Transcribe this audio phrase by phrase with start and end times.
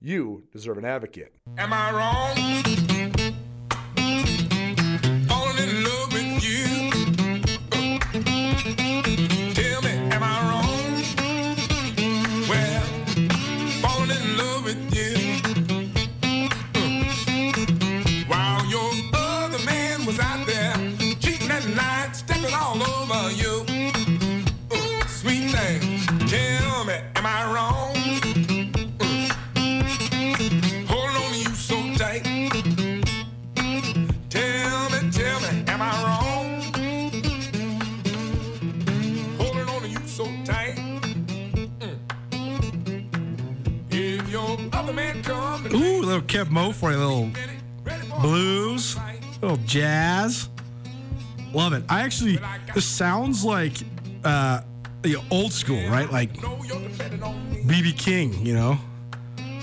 [0.00, 1.34] you deserve an advocate.
[1.58, 2.89] Am I wrong?
[46.30, 47.28] Keb' Mo' for a little
[48.20, 50.48] blues, a little jazz.
[51.52, 51.82] Love it.
[51.88, 52.38] I actually,
[52.72, 53.72] this sounds like
[54.22, 54.60] uh,
[55.32, 56.10] old school, right?
[56.12, 56.32] Like.
[57.70, 58.78] BB King, you know,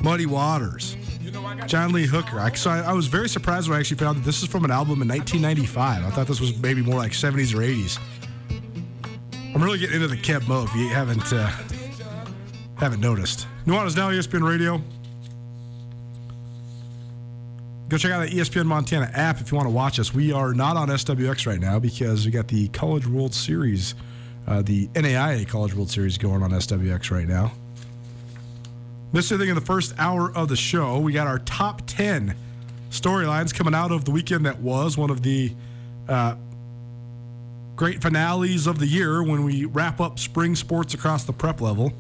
[0.04, 0.98] Muddy Waters,
[1.68, 2.40] John Lee Hooker.
[2.40, 4.66] I, so I, I was very surprised when I actually found that this is from
[4.66, 6.06] an album in 1995.
[6.06, 7.98] I thought this was maybe more like 70s or 80s.
[9.56, 11.50] I'm really getting into the Keb' Mo' if you haven't uh,
[12.76, 13.48] haven't noticed.
[13.66, 14.82] Nuanez Now ESPN Radio.
[17.90, 20.14] Go check out the ESPN Montana app if you want to watch us.
[20.14, 23.96] We are not on SWX right now because we got the College World Series,
[24.46, 27.54] uh, the NAIA College World Series going on SWX right now.
[29.14, 31.00] This is the thing in the first hour of the show.
[31.00, 32.36] We got our top 10
[32.90, 35.54] storylines coming out of the weekend that was one of the
[36.10, 36.36] uh,
[37.78, 41.94] great finales of the year when we wrap up spring sports across the prep level.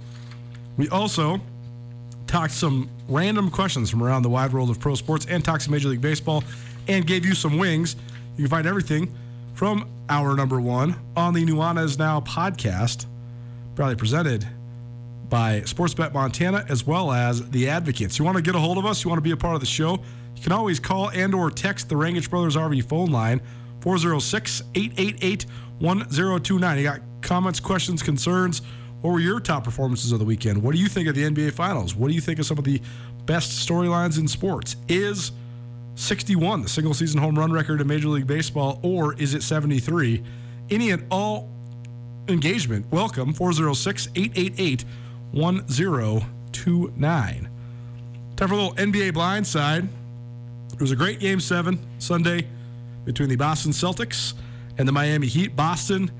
[0.75, 1.39] We also
[2.27, 5.89] talked some random questions from around the wide world of pro sports and some Major
[5.89, 6.43] League Baseball
[6.87, 7.95] and gave you some wings.
[8.35, 9.13] You can find everything
[9.53, 13.05] from our number one on the Nuanez Now podcast,
[13.75, 14.47] proudly presented
[15.29, 18.17] by Sportsbet Montana as well as the Advocates.
[18.17, 19.03] You want to get a hold of us?
[19.03, 19.99] You want to be a part of the show?
[20.35, 23.41] You can always call and or text the Rangich Brothers RV phone line
[23.81, 26.77] 406-888-1029.
[26.77, 28.61] You got comments, questions, concerns?
[29.01, 30.63] What were your top performances of the weekend?
[30.63, 31.93] What do you think of the NBA Finals?
[31.95, 32.81] What do you think of some of the
[33.25, 34.75] best storylines in sports?
[34.87, 35.31] Is
[35.95, 40.23] 61 the single season home run record in Major League Baseball, or is it 73?
[40.71, 41.47] Any and all
[42.27, 44.83] engagement, welcome 406 888
[45.31, 47.49] 1029.
[48.35, 49.87] Time for a little NBA blindside.
[50.73, 52.47] It was a great game seven Sunday
[53.05, 54.33] between the Boston Celtics
[54.77, 55.55] and the Miami Heat.
[55.55, 56.11] Boston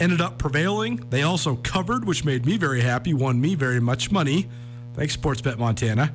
[0.00, 0.96] ended up prevailing.
[1.10, 4.48] They also covered, which made me very happy, won me very much money.
[4.94, 6.12] Thanks, Sportsbet Montana.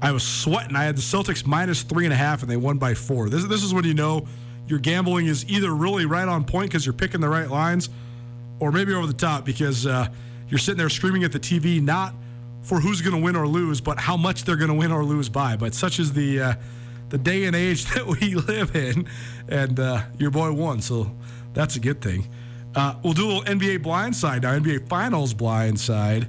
[0.00, 0.76] I was sweating.
[0.76, 3.30] I had the Celtics minus three and a half, and they won by four.
[3.30, 4.26] This, this is when you know
[4.66, 7.88] your gambling is either really right on point because you're picking the right lines,
[8.60, 10.06] or maybe over the top because uh,
[10.48, 12.14] you're sitting there screaming at the TV, not
[12.62, 15.04] for who's going to win or lose, but how much they're going to win or
[15.04, 15.56] lose by.
[15.56, 16.54] But such is the uh,
[17.08, 19.08] the day and age that we live in,
[19.48, 21.14] and uh, your boy won, so
[21.54, 22.28] that's a good thing.
[22.74, 26.26] Uh, we'll do a little NBA blindside now, NBA Finals blindside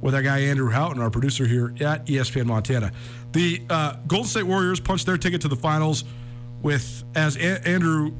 [0.00, 2.92] with our guy Andrew Houghton, our producer here at ESPN Montana.
[3.32, 6.04] The uh, Golden State Warriors punched their ticket to the finals
[6.62, 8.12] with, as a- Andrew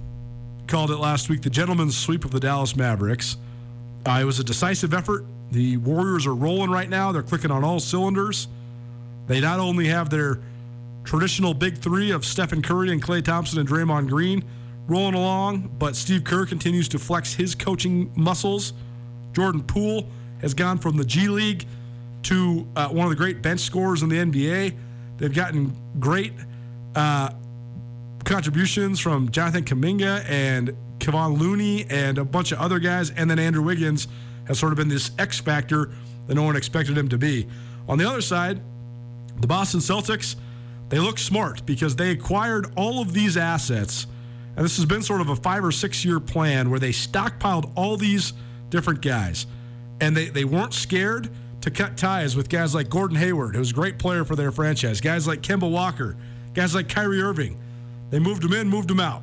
[0.67, 3.37] called it last week, the gentleman's sweep of the Dallas Mavericks.
[4.05, 5.25] Uh, it was a decisive effort.
[5.53, 7.13] The Warriors are rolling right now.
[7.13, 8.49] They're clicking on all cylinders.
[9.29, 10.41] They not only have their
[11.05, 14.45] traditional big three of Stephen Curry and Klay Thompson and Draymond Green
[14.87, 18.73] rolling along, but Steve Kerr continues to flex his coaching muscles.
[19.33, 20.09] Jordan Poole
[20.41, 21.67] has gone from the G League
[22.25, 24.77] to uh, one of the great bench scorers in the NBA.
[25.19, 26.33] They've gotten great
[26.95, 27.31] uh,
[28.25, 33.39] contributions from Jonathan Kuminga and Kevon Looney and a bunch of other guys, and then
[33.39, 34.09] Andrew Wiggins
[34.47, 35.91] has sort of been this X factor
[36.27, 37.47] that no one expected him to be.
[37.89, 38.61] On the other side,
[39.41, 40.37] the Boston Celtics,
[40.89, 44.07] they look smart because they acquired all of these assets.
[44.57, 47.71] And this has been sort of a five or six year plan where they stockpiled
[47.77, 48.33] all these
[48.71, 49.47] different guys.
[50.01, 51.31] And they, they weren't scared
[51.61, 55.01] to cut ties with guys like Gordon Hayward, who's a great player for their franchise,
[55.01, 56.17] guys like Kemba Walker,
[56.55, 57.59] guys like Kyrie Irving.
[58.11, 59.23] They moved them in, moved them out.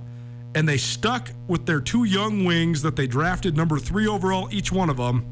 [0.55, 4.71] And they stuck with their two young wings that they drafted number three overall, each
[4.71, 5.25] one of them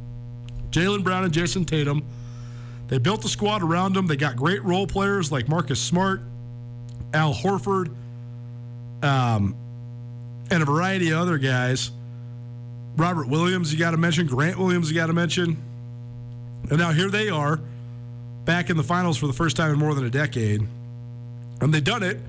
[0.71, 2.03] Jaylen Brown and Jayson Tatum.
[2.88, 4.07] They built the squad around them.
[4.07, 6.21] They got great role players like Marcus Smart,
[7.13, 7.94] Al Horford,
[9.03, 9.56] um,
[10.51, 11.92] and a variety of other guys.
[12.98, 14.27] Robert Williams, you got to mention.
[14.27, 15.57] Grant Williams, you got to mention.
[16.69, 17.59] And now here they are,
[18.45, 20.62] back in the finals for the first time in more than a decade.
[21.62, 22.19] And they've done it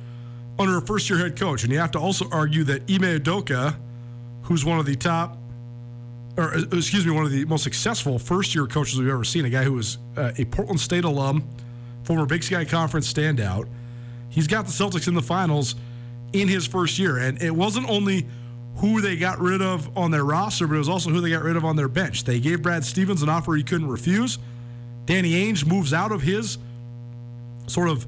[0.59, 1.65] under a first year head coach.
[1.65, 3.77] And you have to also argue that Ime Udoka,
[4.43, 5.37] who's one of the top,
[6.37, 9.45] or uh, excuse me, one of the most successful first year coaches we've ever seen,
[9.45, 11.47] a guy who was uh, a Portland State alum,
[12.05, 13.69] former Big Sky Conference standout.
[14.29, 15.75] He's got the Celtics in the finals
[16.33, 17.19] in his first year.
[17.19, 18.27] And it wasn't only
[18.77, 21.43] who they got rid of on their roster, but it was also who they got
[21.43, 22.25] rid of on their bench.
[22.25, 24.39] They gave Brad Stevens an offer he couldn't refuse.
[25.07, 26.59] Danny Ainge moves out of his
[27.67, 28.07] sort of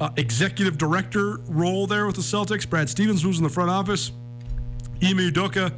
[0.00, 2.68] uh, executive director role there with the Celtics.
[2.68, 4.12] Brad Stevens moves in the front office.
[5.02, 5.72] Ime Udoka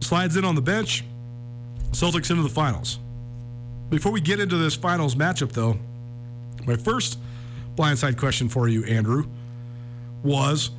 [0.00, 1.04] slides in on the bench.
[1.90, 2.98] Celtics into the finals.
[3.90, 5.78] Before we get into this finals matchup, though,
[6.66, 7.18] my first
[7.76, 9.26] blindside question for you, Andrew,
[10.22, 10.70] was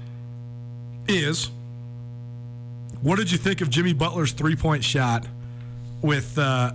[1.07, 1.49] is
[3.01, 5.25] what did you think of Jimmy Butler's three point shot
[6.01, 6.71] with uh,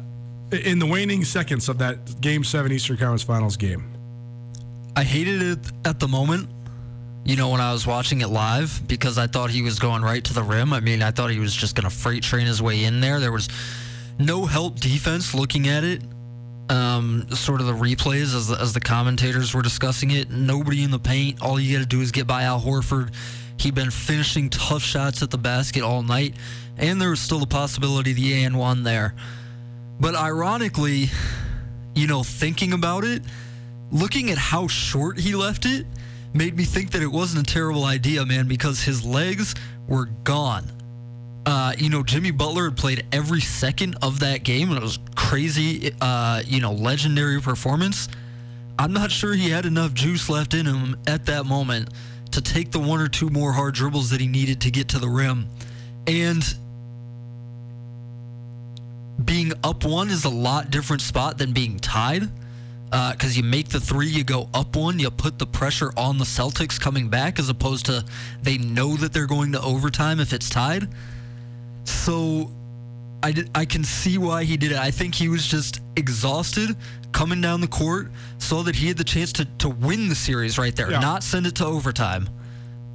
[0.53, 3.91] in the waning seconds of that Game Seven Eastern Conference Finals game?
[4.95, 6.49] I hated it at the moment.
[7.25, 10.25] You know, when I was watching it live, because I thought he was going right
[10.25, 10.73] to the rim.
[10.73, 13.21] I mean, I thought he was just going to freight train his way in there.
[13.21, 13.49] There was
[14.19, 16.03] no help defense looking at it.
[16.71, 20.29] Um, sort of the replays as the, as the commentators were discussing it.
[20.29, 21.41] Nobody in the paint.
[21.41, 23.15] All you got to do is get by Al Horford
[23.59, 26.35] He'd been finishing tough shots at the basket all night,
[26.77, 29.15] and there was still the possibility the AN one there.
[29.99, 31.11] But ironically,
[31.95, 33.23] you know, thinking about it,
[33.91, 35.87] looking at how short he left it
[36.33, 39.57] made me think that it wasn't a terrible idea, man, because his legs
[39.89, 40.71] were gone.
[41.49, 44.99] Uh, you know, Jimmy Butler had played every second of that game, and it was
[45.17, 48.07] crazy, uh, you know, legendary performance.
[48.79, 51.89] I'm not sure he had enough juice left in him at that moment
[52.33, 54.99] to take the one or two more hard dribbles that he needed to get to
[54.99, 55.49] the rim.
[56.07, 56.45] And
[59.25, 62.29] being up one is a lot different spot than being tied.
[62.91, 66.19] Because uh, you make the three, you go up one, you put the pressure on
[66.19, 68.05] the Celtics coming back, as opposed to
[68.43, 70.89] they know that they're going to overtime if it's tied.
[71.89, 72.51] So
[73.23, 74.79] I, did, I can see why he did it.
[74.79, 76.77] I think he was just exhausted
[77.13, 80.59] coming down the court, saw that he had the chance to, to win the series
[80.59, 81.01] right there, yeah.
[81.01, 82.29] not send it to overtime.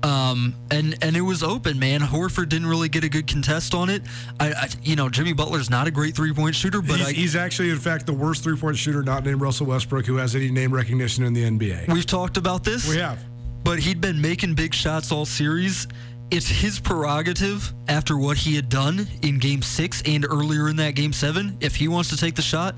[0.04, 2.02] Um, and and it was open, man.
[2.02, 4.02] Horford didn't really get a good contest on it.
[4.38, 7.12] I, I you know, Jimmy Butler's not a great three point shooter, but he's, I,
[7.14, 10.36] he's, actually, in fact, the worst three point shooter, not named Russell Westbrook, who has
[10.36, 11.88] any name recognition in the NBA.
[11.88, 12.88] We've talked about this.
[12.88, 13.24] We have,
[13.64, 15.88] but he'd been making big shots all series,
[16.34, 20.96] it's his prerogative after what he had done in game six and earlier in that
[20.96, 21.56] game seven.
[21.62, 22.74] If he wants to take the shot,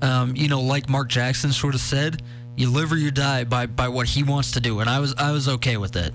[0.00, 2.22] um, you know, like Mark Jackson sort of said,
[2.56, 4.80] you live or you die by, by what he wants to do.
[4.80, 6.14] And I was I was okay with it.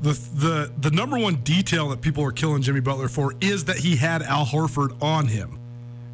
[0.00, 3.76] The, the the number one detail that people are killing Jimmy Butler for is that
[3.76, 5.58] he had Al Horford on him.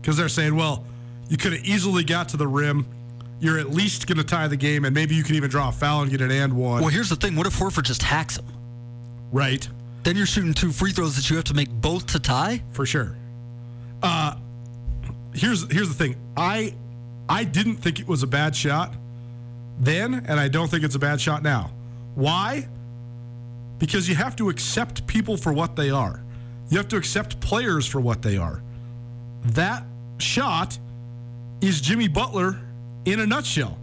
[0.00, 0.85] Because they're saying, well,
[1.28, 2.87] you could have easily got to the rim.
[3.38, 5.73] You're at least going to tie the game, and maybe you can even draw a
[5.73, 6.80] foul and get an and one.
[6.80, 8.47] Well, here's the thing: what if Horford just hacks him?
[9.32, 9.68] Right.
[10.04, 12.62] Then you're shooting two free throws that you have to make both to tie.
[12.73, 13.16] For sure.
[14.02, 14.37] Uh,
[15.35, 16.16] here's here's the thing.
[16.37, 16.75] I
[17.28, 18.94] I didn't think it was a bad shot
[19.80, 21.70] then, and I don't think it's a bad shot now.
[22.14, 22.68] Why?
[23.78, 26.23] Because you have to accept people for what they are.
[26.70, 28.61] You have to accept players for what they are.
[29.44, 29.85] That
[30.18, 30.78] shot
[31.61, 32.61] is Jimmy Butler
[33.04, 33.78] in a nutshell.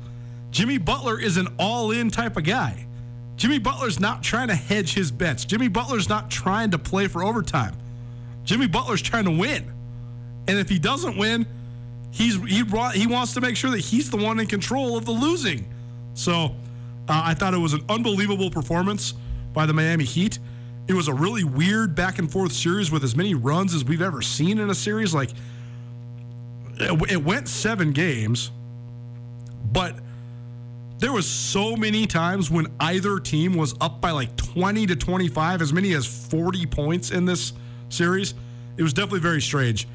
[0.51, 2.85] Jimmy Butler is an all in type of guy.
[3.37, 5.45] Jimmy Butler's not trying to hedge his bets.
[5.45, 7.75] Jimmy Butler's not trying to play for overtime.
[8.43, 9.71] Jimmy Butler's trying to win.
[10.47, 11.45] And if he doesn't win,
[12.11, 12.63] he's he,
[12.93, 15.67] he wants to make sure that he's the one in control of the losing.
[16.13, 16.55] So
[17.09, 19.13] uh, I thought it was an unbelievable performance
[19.53, 20.39] by the Miami Heat.
[20.87, 24.01] It was a really weird back and forth series with as many runs as we've
[24.01, 25.13] ever seen in a series.
[25.13, 25.31] Like
[26.75, 28.51] it, it went seven games,
[29.71, 29.95] but
[30.97, 35.61] there was so many times when either team was up by like 20 to 25,
[35.61, 37.53] as many as 40 points in this
[37.89, 38.33] series.
[38.77, 39.87] It was definitely very strange.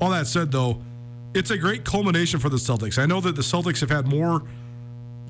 [0.00, 0.80] All that said, though,
[1.34, 2.98] it's a great culmination for the Celtics.
[2.98, 4.42] I know that the Celtics have had more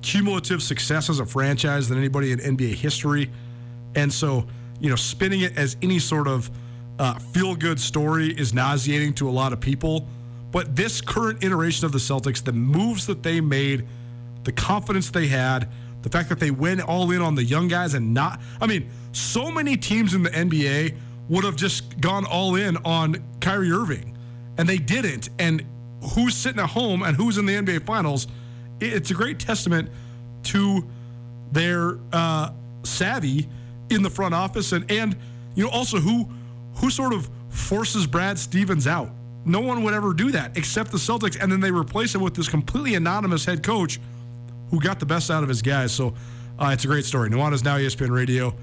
[0.02, 3.30] cumulative success as a franchise than anybody in NBA history.
[3.94, 4.46] And so,
[4.80, 6.50] you know, spinning it as any sort of
[6.98, 10.06] uh, feel good story is nauseating to a lot of people.
[10.52, 13.86] But this current iteration of the Celtics, the moves that they made,
[14.44, 15.70] the confidence they had,
[16.02, 18.90] the fact that they went all in on the young guys and not, I mean,
[19.12, 20.96] so many teams in the NBA
[21.28, 24.16] would have just gone all in on Kyrie Irving,
[24.58, 25.30] and they didn't.
[25.38, 25.64] And
[26.14, 28.26] who's sitting at home and who's in the NBA Finals,
[28.80, 29.88] it's a great testament
[30.44, 30.86] to
[31.52, 32.50] their uh,
[32.82, 33.48] savvy
[33.90, 35.16] in the front office and and
[35.54, 36.28] you know also who
[36.74, 39.10] who sort of forces Brad Stevens out.
[39.44, 42.34] No one would ever do that except the Celtics, and then they replace him with
[42.34, 44.00] this completely anonymous head coach
[44.70, 45.92] who got the best out of his guys.
[45.92, 46.14] So
[46.58, 47.30] uh, it's a great story.
[47.30, 48.54] Nuanez now ESPN Radio.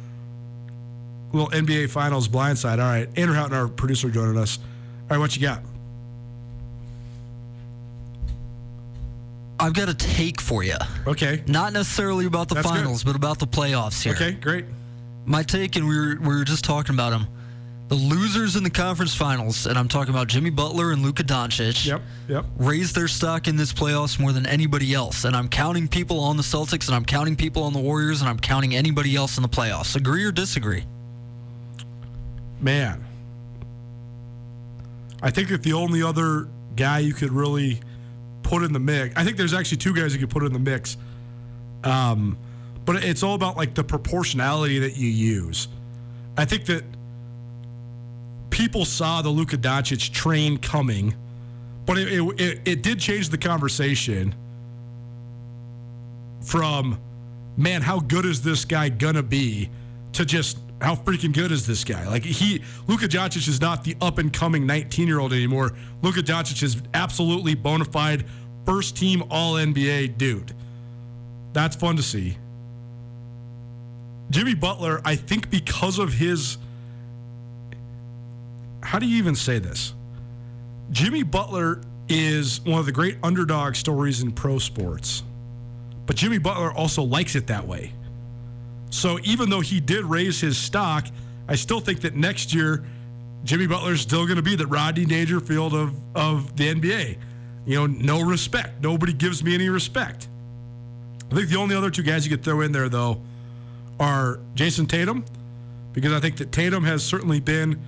[1.34, 2.74] Little NBA Finals blindside.
[2.74, 4.60] All right, Andrew Houghton, our producer, joining us.
[5.03, 5.63] All right, what you got?
[9.60, 10.75] I've got a take for you.
[11.05, 11.43] Okay.
[11.48, 13.12] Not necessarily about the That's finals, good.
[13.12, 14.13] but about the playoffs here.
[14.13, 14.65] Okay, great.
[15.25, 17.27] My take, and we were, we were just talking about them.
[17.91, 21.86] The losers in the conference finals, and I'm talking about Jimmy Butler and Luka Doncic,
[21.86, 22.45] Yep, yep.
[22.55, 25.25] raised their stock in this playoffs more than anybody else.
[25.25, 28.29] And I'm counting people on the Celtics, and I'm counting people on the Warriors, and
[28.29, 29.98] I'm counting anybody else in the playoffs.
[29.98, 30.86] Agree or disagree?
[32.62, 33.03] Man.
[35.21, 37.81] I think that the only other guy you could really
[38.41, 40.60] put in the mix, I think there's actually two guys you could put in the
[40.60, 40.95] mix.
[41.83, 42.38] Um,
[42.86, 45.67] but it's all about like the proportionality that you use.
[46.38, 46.86] I think that
[48.51, 51.15] people saw the Luka Doncic train coming,
[51.86, 54.36] but it, it, it, it did change the conversation
[56.41, 57.00] from,
[57.58, 59.70] man, how good is this guy gonna be,
[60.13, 62.08] to just how freaking good is this guy?
[62.08, 65.74] Like he, Luka Doncic is not the up and coming 19 year old anymore.
[66.01, 68.25] Luka Doncic is absolutely bona fide
[68.65, 70.53] first team All NBA dude.
[71.53, 72.38] That's fun to see.
[74.29, 76.58] Jimmy Butler, I think because of his
[78.83, 79.93] how do you even say this?
[80.91, 85.23] Jimmy Butler is one of the great underdog stories in pro sports.
[86.05, 87.93] But Jimmy Butler also likes it that way.
[88.89, 91.07] So even though he did raise his stock,
[91.47, 92.83] I still think that next year
[93.43, 97.17] Jimmy Butler's still going to be the Rodney Dangerfield of of the NBA.
[97.65, 98.81] You know, no respect.
[98.81, 100.27] Nobody gives me any respect.
[101.31, 103.21] I think the only other two guys you could throw in there though
[104.00, 105.23] are Jayson Tatum,
[105.93, 107.79] because I think that Tatum has certainly been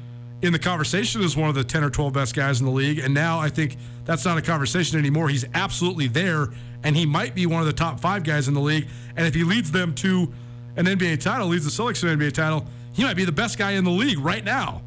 [0.43, 2.99] in the conversation as one of the 10 or 12 best guys in the league.
[2.99, 5.29] And now I think that's not a conversation anymore.
[5.29, 6.49] He's absolutely there,
[6.83, 8.87] and he might be one of the top five guys in the league.
[9.15, 10.31] And if he leads them to
[10.75, 13.57] an NBA title, leads the Celtics to an NBA title, he might be the best
[13.57, 14.81] guy in the league right now.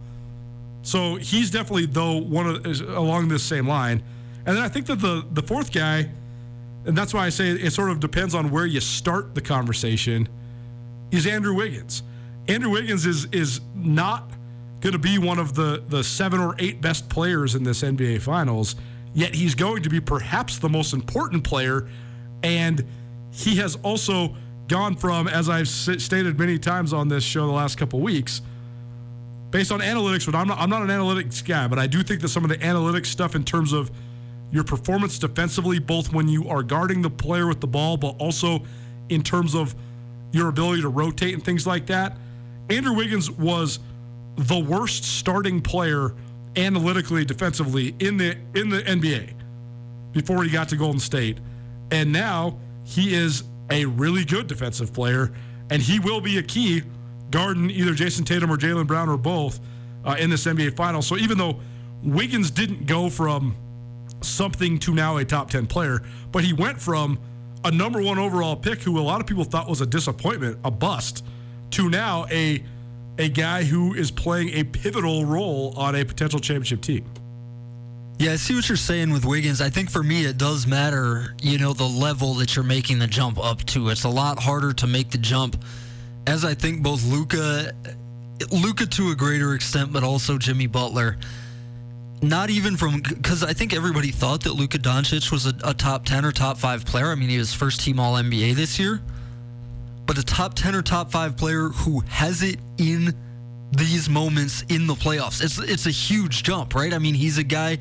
[0.83, 4.03] So he's definitely though one of is along this same line.
[4.45, 6.11] And then I think that the the fourth guy,
[6.85, 10.29] and that's why I say it sort of depends on where you start the conversation,
[11.11, 12.03] is Andrew Wiggins.
[12.47, 14.31] Andrew Wiggins is is not
[14.81, 18.23] going to be one of the the seven or eight best players in this NBA
[18.23, 18.77] Finals.
[19.15, 21.89] Yet he's going to be perhaps the most important player,
[22.43, 22.85] and
[23.31, 24.37] he has also
[24.69, 28.43] gone from, as I've stated many times on this show the last couple weeks,
[29.51, 30.27] based on analytics.
[30.27, 32.51] But I'm not I'm not an analytics guy, but I do think that some of
[32.51, 33.91] the analytics stuff in terms of
[34.53, 38.63] your performance defensively, both when you are guarding the player with the ball, but also
[39.09, 39.75] in terms of
[40.33, 42.17] your ability to rotate and things like that.
[42.69, 43.79] Andrew Wiggins was
[44.37, 46.15] the worst starting player
[46.57, 49.35] analytically defensively in the in the NBA
[50.13, 51.39] before he got to Golden State.
[51.91, 55.33] And now he is a really good defensive player
[55.71, 56.83] and he will be a key
[57.31, 59.61] guarding either Jayson Tatum or Jaylen Brown or both
[60.05, 61.03] uh, in this NBA final.
[61.03, 61.61] So even though
[62.03, 63.57] Wiggins didn't go from
[64.23, 66.03] something to now a top 10 player,
[66.33, 67.19] but he went from
[67.65, 70.71] a number one overall pick who a lot of people thought was a disappointment, a
[70.71, 71.25] bust,
[71.73, 72.63] to now a
[73.19, 77.05] a guy who is playing a pivotal role on a potential championship team.
[78.19, 79.61] Yeah, I see what you're saying with Wiggins.
[79.61, 83.07] I think for me, it does matter, you know, the level that you're making the
[83.07, 83.91] jump up to.
[83.91, 85.63] It's a lot harder to make the jump,
[86.27, 87.73] as I think both Luka,
[88.51, 91.19] Luka to a greater extent, but also Jimmy Butler.
[92.23, 96.07] Not even from because I think everybody thought that Luka Doncic was a, a top
[96.07, 97.09] ten or top five player.
[97.09, 99.03] I mean, he was first team All NBA this year,
[100.07, 103.15] but a top ten or top five player who has it in
[103.73, 105.43] these moments in the playoffs.
[105.43, 106.93] It's it's a huge jump, right?
[106.93, 107.79] I mean, he's a guy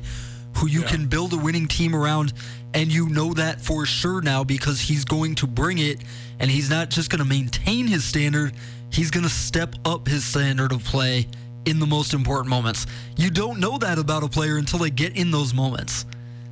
[0.56, 0.88] who you yeah.
[0.88, 2.32] can build a winning team around
[2.74, 6.02] and you know that for sure now because he's going to bring it
[6.38, 8.52] and he's not just going to maintain his standard,
[8.90, 11.26] he's going to step up his standard of play
[11.66, 12.86] in the most important moments.
[13.16, 16.06] You don't know that about a player until they get in those moments.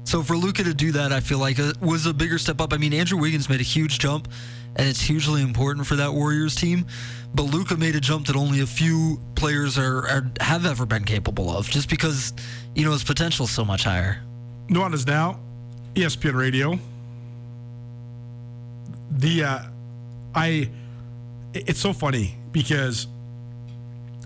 [0.04, 2.72] So for Luka to do that, I feel like it was a bigger step up.
[2.72, 4.28] I mean, Andrew Wiggins made a huge jump
[4.76, 6.86] and it's hugely important for that Warriors team.
[7.34, 11.04] But Luka made a jump that only a few players are, are have ever been
[11.04, 12.32] capable of, just because
[12.74, 14.22] you know his potential is so much higher.
[14.68, 15.40] Nuanez now,
[15.94, 16.78] ESPN Radio.
[19.10, 19.58] The uh,
[20.34, 20.70] I,
[21.52, 23.06] it's so funny because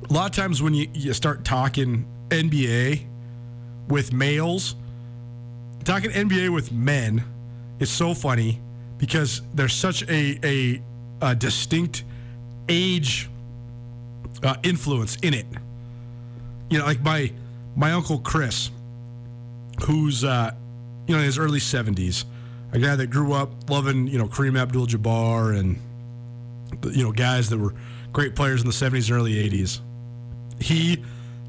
[0.09, 3.05] a lot of times when you, you start talking NBA
[3.89, 4.77] with males,
[5.85, 7.25] talking NBA with men
[7.81, 8.61] is so funny
[8.99, 10.83] because there's such a, a,
[11.23, 12.05] a distinct
[12.69, 13.31] age
[14.43, 15.47] uh, influence in it.
[16.71, 17.33] You know, like my
[17.77, 18.71] my uncle Chris,
[19.85, 20.53] who's uh,
[21.07, 22.25] you know in his early 70s,
[22.73, 25.81] a guy that grew up loving you know Kareem Abdul-Jabbar and
[26.95, 27.75] you know guys that were
[28.13, 29.81] great players in the 70s and early 80s.
[30.61, 31.03] He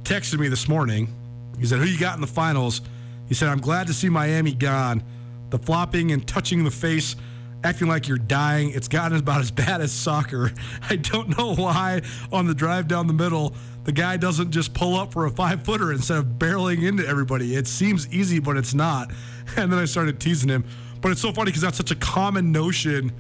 [0.04, 1.14] texted me this morning.
[1.60, 2.82] He said, "Who you got in the finals?"
[3.28, 5.04] He said, "I'm glad to see Miami gone.
[5.50, 7.16] The flopping and touching the face
[7.64, 8.72] acting like you're dying.
[8.72, 10.52] It's gotten about as bad as soccer.
[10.90, 12.02] I don't know why
[12.32, 15.64] on the drive down the middle, the guy doesn't just pull up for a five
[15.64, 17.56] footer instead of barreling into everybody.
[17.56, 19.12] It seems easy, but it's not.
[19.58, 20.64] And then I started teasing him.
[21.02, 23.12] But it's so funny because that's such a common notion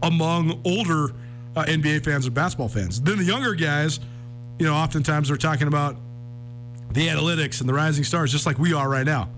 [0.00, 1.06] among older
[1.56, 3.00] uh, NBA fans and basketball fans.
[3.00, 3.98] Then the younger guys,
[4.60, 5.96] you know, oftentimes they're talking about
[6.92, 9.28] the analytics and the rising stars, just like we are right now.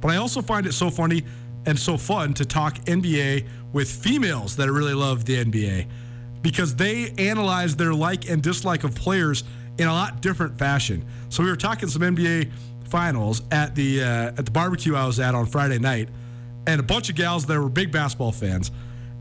[0.00, 1.24] But I also find it so funny
[1.66, 5.86] and so fun to talk NBA with females that really love the NBA
[6.40, 9.44] because they analyze their like and dislike of players
[9.76, 11.04] in a lot different fashion.
[11.28, 12.50] So we were talking some NBA
[12.88, 16.08] finals at the uh, at the barbecue I was at on Friday night,
[16.66, 18.70] and a bunch of gals that were big basketball fans,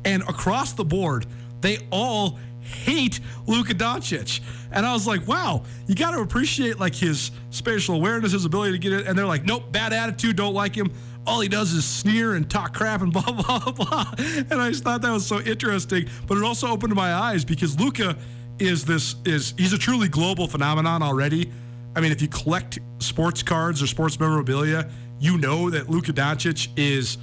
[0.05, 1.25] and across the board
[1.59, 4.39] they all hate Luka Doncic.
[4.71, 8.71] And I was like, wow, you got to appreciate like his spatial awareness, his ability
[8.71, 9.05] to get it.
[9.05, 10.91] And they're like, nope, bad attitude, don't like him
[11.27, 14.13] all he does is sneer and talk crap and blah blah blah.
[14.17, 16.07] And I just thought that was so interesting.
[16.27, 18.17] But it also opened my eyes because Luka
[18.59, 21.51] is this is he's a truly global phenomenon already.
[21.95, 26.67] I mean, if you collect sports cards or sports memorabilia, you know that Luka Doncic
[26.75, 27.17] is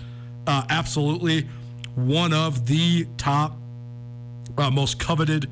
[0.47, 1.47] uh, absolutely
[1.95, 3.57] one of the top
[4.57, 5.51] uh, most coveted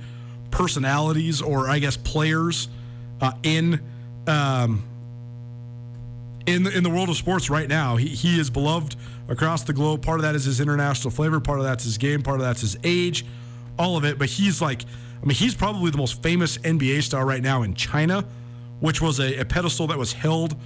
[0.51, 2.69] personalities, or I guess players
[3.21, 3.81] uh, in
[4.27, 4.83] um,
[6.55, 7.97] in the, in the world of sports right now.
[7.97, 8.97] He, he is beloved
[9.29, 10.03] across the globe.
[10.03, 11.41] Part of that is his international flavor.
[11.41, 12.23] Part of that's his game.
[12.23, 13.25] Part of that's his age.
[13.79, 14.19] All of it.
[14.19, 14.83] But he's like,
[15.23, 18.25] I mean, he's probably the most famous NBA star right now in China,
[18.81, 20.57] which was a, a pedestal that was held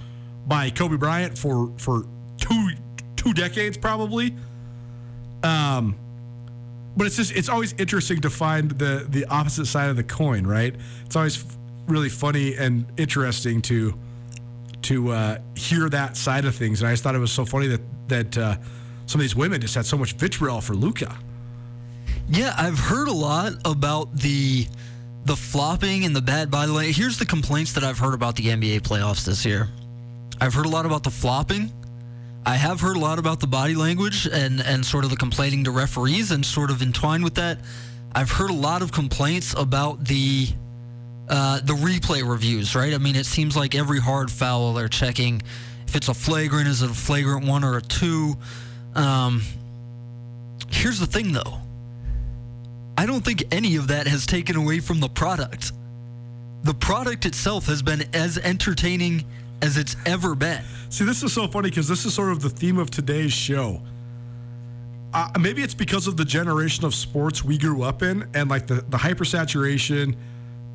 [0.47, 2.05] by Kobe Bryant for for
[2.37, 2.69] two
[3.15, 4.35] two decades probably.
[5.43, 5.95] Um,
[6.97, 10.47] but it's just it's always interesting to find the the opposite side of the coin,
[10.47, 10.75] right?
[11.05, 11.43] It's always
[11.87, 13.93] really funny and interesting to
[14.85, 16.81] to uh, hear that side of things.
[16.81, 18.55] And I just thought it was so funny that that uh,
[19.05, 21.17] some of these women just had so much vitriol for Luka.
[22.29, 24.67] Yeah, I've heard a lot about the
[25.25, 26.97] the flopping and the bad body language.
[26.97, 29.69] Here's the complaints that I've heard about the NBA playoffs this year.
[30.39, 31.71] I've heard a lot about the flopping.
[32.45, 35.63] I have heard a lot about the body language and and sort of the complaining
[35.63, 37.59] to referees and sort of entwined with that.
[38.13, 40.47] I've heard a lot of complaints about the
[41.29, 42.93] uh, the replay reviews, right?
[42.93, 45.41] I mean, it seems like every hard foul they're checking
[45.87, 48.35] if it's a flagrant, is it a flagrant one or a two?
[48.95, 49.41] Um,
[50.69, 51.59] here's the thing, though.
[52.97, 55.71] I don't think any of that has taken away from the product.
[56.63, 59.25] The product itself has been as entertaining
[59.61, 60.63] as it's ever been.
[60.89, 63.81] See, this is so funny because this is sort of the theme of today's show.
[65.13, 68.67] Uh, maybe it's because of the generation of sports we grew up in and like
[68.67, 70.15] the, the hypersaturation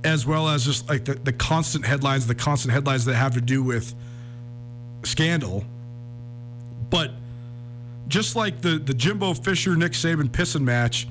[0.04, 3.40] as well as just like the, the constant headlines, the constant headlines that have to
[3.40, 3.94] do with
[5.04, 5.64] scandal.
[6.88, 7.12] But
[8.08, 11.06] just like the the Jimbo Fisher Nick Saban pissing match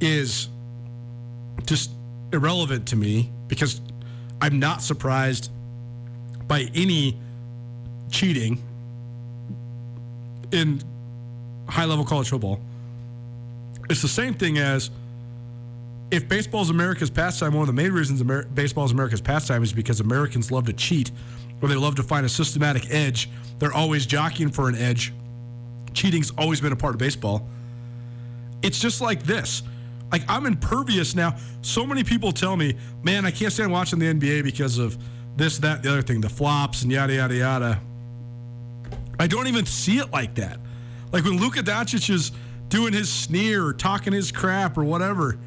[0.00, 0.48] is
[1.64, 1.90] just
[2.32, 3.80] irrelevant to me because
[4.40, 5.50] I'm not surprised
[6.46, 7.18] by any
[8.10, 8.62] cheating
[10.52, 10.80] in
[11.68, 12.60] high level college football.
[13.90, 14.90] It's the same thing as
[16.10, 19.62] if baseball is America's pastime, one of the main reasons Amer- baseball is America's pastime
[19.62, 21.10] is because Americans love to cheat
[21.60, 23.28] or they love to find a systematic edge.
[23.58, 25.12] They're always jockeying for an edge.
[25.94, 27.48] Cheating's always been a part of baseball.
[28.62, 29.62] It's just like this.
[30.12, 31.36] Like I'm impervious now.
[31.62, 34.96] So many people tell me, "Man, I can't stand watching the NBA because of
[35.36, 37.80] this, that, the other thing, the flops and yada yada yada."
[39.18, 40.60] I don't even see it like that.
[41.12, 42.32] Like when Luka Doncic is
[42.68, 45.38] doing his sneer or talking his crap or whatever.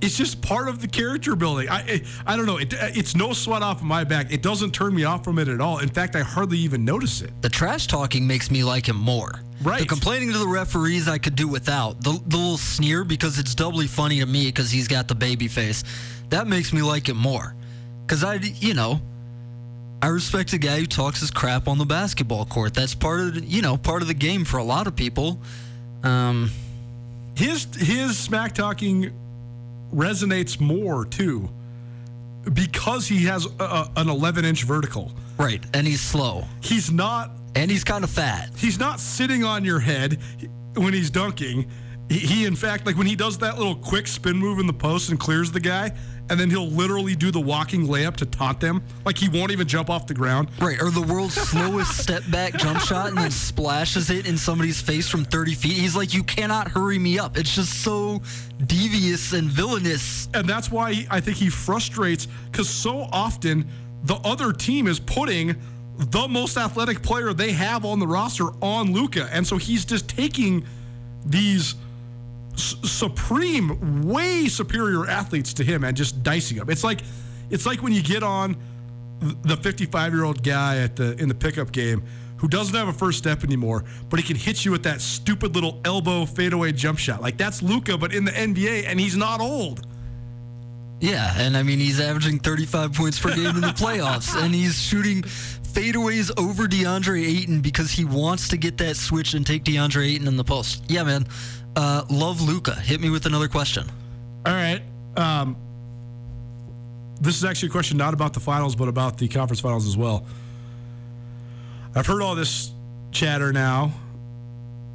[0.00, 1.68] It's just part of the character building.
[1.68, 2.58] I I, I don't know.
[2.58, 4.30] It, it's no sweat off of my back.
[4.30, 5.78] It doesn't turn me off from it at all.
[5.78, 7.30] In fact, I hardly even notice it.
[7.40, 9.40] The trash talking makes me like him more.
[9.62, 9.80] Right.
[9.80, 12.02] The complaining to the referees I could do without.
[12.02, 15.48] The, the little sneer because it's doubly funny to me because he's got the baby
[15.48, 15.82] face.
[16.28, 17.54] That makes me like him more.
[18.06, 19.00] Because I, you know,
[20.02, 22.74] I respect a guy who talks his crap on the basketball court.
[22.74, 25.40] That's part of, the, you know, part of the game for a lot of people.
[26.02, 26.50] Um,
[27.34, 29.10] his his smack talking
[29.92, 31.48] resonates more too
[32.52, 35.12] because he has a, an 11 inch vertical.
[35.38, 36.44] Right, and he's slow.
[36.60, 38.50] He's not, and he's kind of fat.
[38.56, 40.18] He's not sitting on your head
[40.74, 41.70] when he's dunking.
[42.08, 44.72] He, he, in fact, like when he does that little quick spin move in the
[44.72, 45.90] post and clears the guy,
[46.28, 48.82] and then he'll literally do the walking layup to taunt them.
[49.04, 50.48] Like he won't even jump off the ground.
[50.60, 54.80] Right, or the world's slowest step back jump shot and then splashes it in somebody's
[54.80, 55.72] face from 30 feet.
[55.72, 57.36] He's like, you cannot hurry me up.
[57.36, 58.22] It's just so
[58.66, 60.28] devious and villainous.
[60.34, 63.66] And that's why he, I think he frustrates because so often
[64.04, 65.56] the other team is putting
[65.98, 69.28] the most athletic player they have on the roster on Luka.
[69.32, 70.64] And so he's just taking
[71.24, 71.74] these
[72.56, 76.70] supreme, way superior athletes to him and just dicing them.
[76.70, 77.02] It's like
[77.50, 78.56] it's like when you get on
[79.20, 82.02] the 55 year old guy at the in the pickup game
[82.38, 85.54] who doesn't have a first step anymore, but he can hit you with that stupid
[85.54, 87.22] little elbow fadeaway jump shot.
[87.22, 89.86] Like that's Luka, but in the NBA, and he's not old.
[91.00, 94.80] Yeah, and I mean he's averaging 35 points per game in the playoffs, and he's
[94.80, 100.14] shooting fadeaways over DeAndre Ayton because he wants to get that switch and take DeAndre
[100.14, 100.82] Ayton in the post.
[100.88, 101.26] Yeah, man.
[101.76, 102.74] Uh, love Luka.
[102.74, 103.86] Hit me with another question.
[104.46, 104.80] All right.
[105.16, 105.56] Um,
[107.20, 109.96] this is actually a question not about the finals, but about the conference finals as
[109.96, 110.26] well.
[111.94, 112.72] I've heard all this
[113.12, 113.92] chatter now,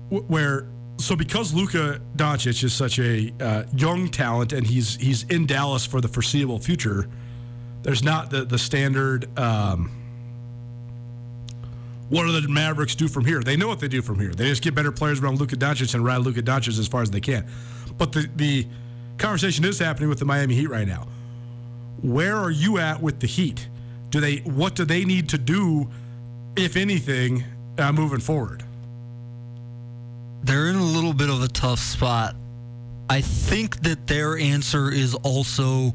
[0.09, 0.65] where
[0.97, 5.85] so because Luka Doncic is such a uh, young talent and he's he's in Dallas
[5.85, 7.07] for the foreseeable future,
[7.83, 9.37] there's not the the standard.
[9.37, 10.00] Um,
[12.11, 13.41] what do the Mavericks do from here?
[13.41, 14.33] They know what they do from here.
[14.33, 17.09] They just get better players around Luka Doncic and ride Luka Doncic as far as
[17.09, 17.47] they can.
[17.97, 18.67] But the, the
[19.17, 21.07] conversation is happening with the Miami Heat right now.
[22.01, 23.69] Where are you at with the Heat?
[24.09, 25.89] Do they what do they need to do,
[26.57, 27.45] if anything,
[27.77, 28.65] uh, moving forward?
[30.43, 32.35] They're in a little bit of a tough spot.
[33.09, 35.93] I think that their answer is also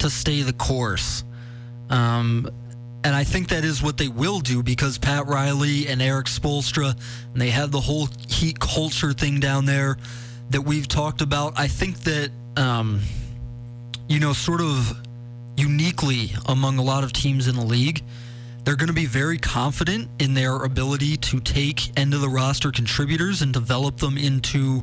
[0.00, 1.22] to stay the course.
[1.88, 2.50] Um,
[3.06, 6.90] and I think that is what they will do because Pat Riley and Erik Spoelstra,
[7.32, 9.96] and they have the whole heat culture thing down there
[10.50, 11.52] that we've talked about.
[11.56, 13.00] I think that, um,
[14.08, 14.92] you know, sort of
[15.56, 18.02] uniquely among a lot of teams in the league,
[18.64, 22.72] they're going to be very confident in their ability to take end of the roster
[22.72, 24.82] contributors and develop them into,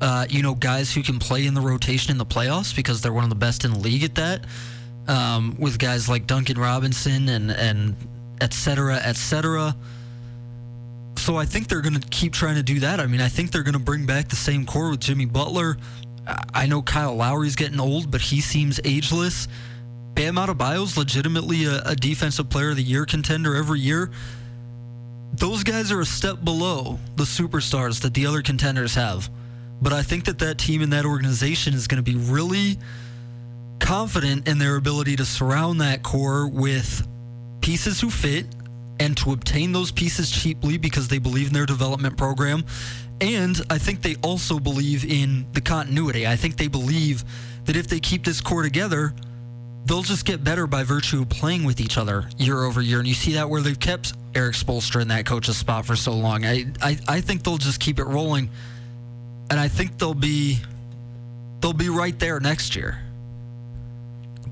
[0.00, 3.12] uh, you know, guys who can play in the rotation in the playoffs because they're
[3.12, 4.44] one of the best in the league at that
[5.08, 7.96] um, with guys like Duncan Robinson and and
[8.40, 9.74] et cetera, et cetera.
[11.16, 13.00] So I think they're going to keep trying to do that.
[13.00, 15.78] I mean, I think they're going to bring back the same core with Jimmy Butler.
[16.52, 19.48] I know Kyle Lowry's getting old, but he seems ageless.
[20.14, 24.10] Bam Adebayo's legitimately a, a defensive player of the year contender every year.
[25.32, 29.30] Those guys are a step below the superstars that the other contenders have.
[29.80, 32.78] But I think that that team and that organization is going to be really
[33.78, 37.06] confident in their ability to surround that core with
[37.60, 38.46] pieces who fit
[38.98, 42.64] and to obtain those pieces cheaply because they believe in their development program.
[43.20, 46.26] And I think they also believe in the continuity.
[46.26, 47.24] I think they believe
[47.64, 49.14] that if they keep this core together,
[49.84, 52.98] they'll just get better by virtue of playing with each other year over year.
[52.98, 56.12] And you see that where they've kept Erik Spoelstra in that coach's spot for so
[56.12, 56.44] long.
[56.44, 58.50] I, I, I think they'll just keep it rolling.
[59.50, 60.58] And I think they'll be
[61.60, 63.05] they'll be right there next year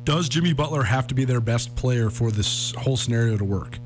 [0.04, 3.78] does Jimmy Butler have to be their best player for this whole scenario to work?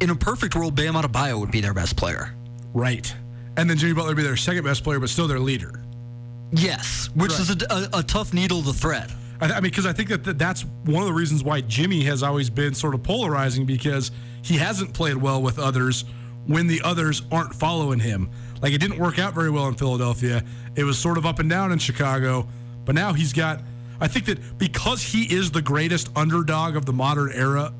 [0.00, 2.32] In a perfect world, Bam Adebayo would be their best player.
[2.74, 3.12] Right.
[3.56, 5.82] And then Jimmy Butler would be their second best player, but still their leader.
[6.52, 7.40] Yes, which Right.
[7.40, 7.56] is a,
[7.94, 9.10] a, a tough needle to thread.
[9.40, 12.02] I, I mean, because I think that th- that's one of the reasons why Jimmy
[12.04, 14.10] has always been sort of polarizing because
[14.42, 16.04] he hasn't played well with others
[16.46, 18.30] when the others aren't following him.
[18.62, 20.44] Like it didn't work out very well in Philadelphia.
[20.76, 22.46] It was sort of up and down in Chicago,
[22.84, 23.60] but now he's got.
[24.00, 27.72] I think that because he is the greatest underdog of the modern era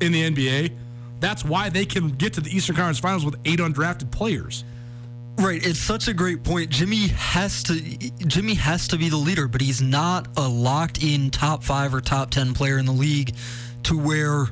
[0.00, 0.76] in the NBA,
[1.20, 4.64] that's why they can get to the Eastern Conference Finals with eight undrafted players.
[5.38, 6.68] Right, it's such a great point.
[6.68, 7.74] Jimmy has to
[8.26, 12.00] Jimmy has to be the leader, but he's not a locked in top 5 or
[12.02, 13.34] top 10 player in the league
[13.84, 14.46] to where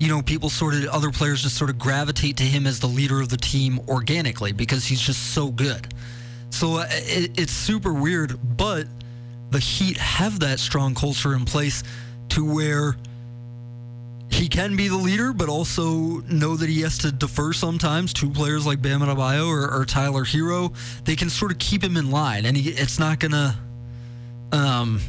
[0.00, 2.86] you know people sort of other players just sort of gravitate to him as the
[2.86, 5.92] leader of the team organically because he's just so good.
[6.48, 8.86] So uh, it, it's super weird, but
[9.52, 11.82] the Heat have that strong culture in place
[12.30, 12.96] to where
[14.30, 18.30] he can be the leader, but also know that he has to defer sometimes to
[18.30, 20.74] players like Bam Adebayo or, or Tyler Herro.
[21.04, 23.58] They can sort of keep him in line, and he, it's not gonna
[24.52, 25.00] um,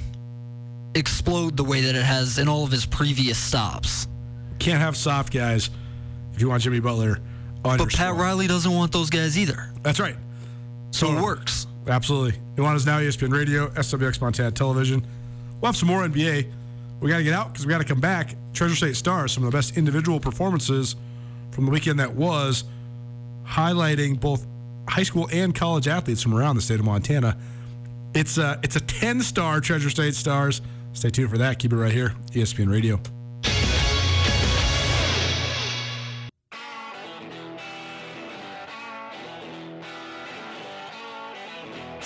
[0.96, 4.08] explode the way that it has in all of his previous stops.
[4.60, 5.70] Can't have soft guys
[6.34, 7.20] if you want Jimmy Butler
[7.64, 8.20] on But Pat squad.
[8.22, 10.16] Riley doesn't want those guys either, That's right.
[10.92, 11.68] so it works.
[11.88, 12.40] Absolutely.
[12.56, 15.06] Nuanez Now, ESPN Radio, SWX Montana Television.
[15.60, 16.52] We'll have some more NBA.
[17.00, 18.36] We got to get out because we got to come back.
[18.54, 20.96] Treasure State Stars, some of the best individual performances
[21.52, 22.64] from the weekend that was,
[23.46, 24.46] highlighting both
[24.88, 27.38] high school and college athletes from around the state of Montana.
[28.14, 30.62] It's a, it's a 10 star Treasure State Stars.
[30.94, 31.60] Stay tuned for that.
[31.60, 33.00] Keep it right here, ESPN Radio.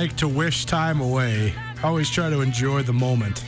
[0.00, 1.52] Like to wish time away.
[1.82, 3.44] I Always try to enjoy the moment.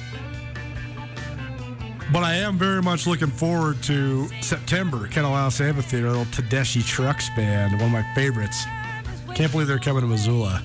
[2.13, 7.73] But I am very much looking forward to September, KettleHouse Amphitheater, little Tedeschi Trucks Band,
[7.81, 8.67] one of my favorites.
[9.35, 10.63] Can't believe they're coming to Missoula.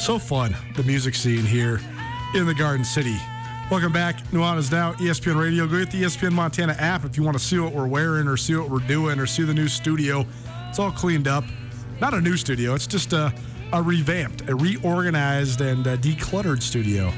[0.00, 1.78] So fun, the music scene here
[2.34, 3.18] in the Garden City.
[3.70, 4.16] Welcome back.
[4.30, 5.66] Nuanez Now, ESPN Radio.
[5.66, 8.38] Go get the ESPN Montana app if you want to see what we're wearing or
[8.38, 10.24] see what we're doing or see the new studio.
[10.70, 11.44] It's all cleaned up.
[12.00, 13.32] Not a new studio, it's just a,
[13.72, 17.12] a revamped, a reorganized, and decluttered studio.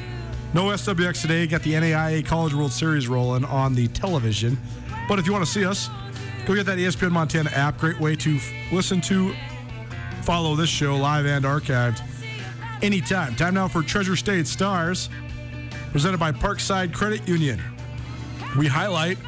[0.53, 1.47] No SWX today.
[1.47, 4.57] Got the NAIA College World Series rolling on the television.
[5.09, 5.91] But if you want to see us,
[6.47, 7.79] go get that ESPN Montana app.
[7.79, 9.35] Great way to f- listen to,
[10.23, 12.01] follow this show live and archived
[12.83, 13.35] anytime.
[13.35, 15.09] Time now for Treasure State Stars,
[15.91, 17.61] presented by Parkside Credit Union.
[18.57, 19.19] We highlight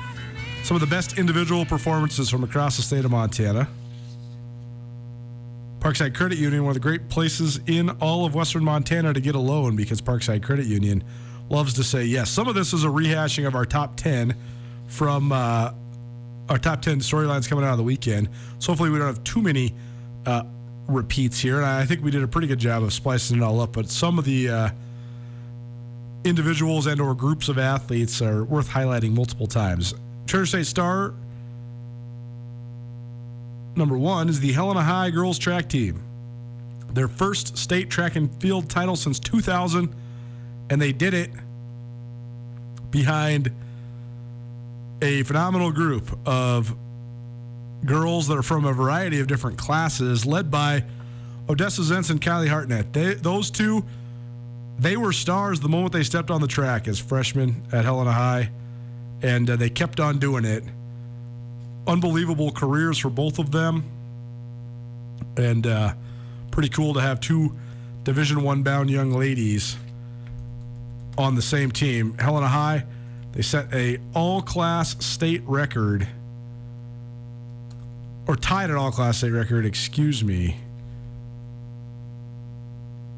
[0.63, 3.69] some of the best individual performances from across the state of Montana.
[5.87, 9.37] Parkside Credit Union, one of the great places in all of Western Montana to get
[9.37, 11.05] a loan because Parkside Credit Union
[11.49, 12.29] loves to say yes.
[12.29, 14.35] Some of this is a rehashing of our top 10
[14.89, 15.73] from uh,
[16.49, 18.31] our top 10 storylines coming out of the weekend.
[18.59, 19.77] So hopefully we don't have too many
[20.27, 20.43] uh,
[20.89, 21.59] repeats here.
[21.59, 23.73] And I think we did a pretty good job of splicing it all up.
[23.73, 24.71] But some of the uh,
[26.25, 29.95] individuals and or groups of athletes are worth highlighting multiple times.
[30.27, 31.15] Treasure State Star
[33.77, 36.03] number one is the Helena High girls track team.
[36.93, 39.95] Their first state track and field title since 2000,
[40.71, 41.31] and they did it
[42.91, 43.53] behind
[45.03, 46.75] a phenomenal group of
[47.85, 50.85] girls that are from a variety of different classes, led by
[51.49, 52.93] Odessa Zentz and Kylie Hartnett.
[52.93, 53.85] They, those two
[54.79, 58.51] they were stars the moment they stepped on the track as freshmen at Helena High,
[59.23, 60.65] and uh, they kept on doing it.
[61.87, 63.85] Unbelievable careers for both of them,
[65.37, 65.95] and uh,
[66.51, 67.57] pretty cool to have two
[68.05, 69.77] Division One bound young ladies
[71.17, 72.17] on the same team.
[72.19, 72.85] Helena High,
[73.33, 76.09] they set a all-class state record,
[78.27, 79.65] or tied an all-class state record.
[79.65, 80.57] Excuse me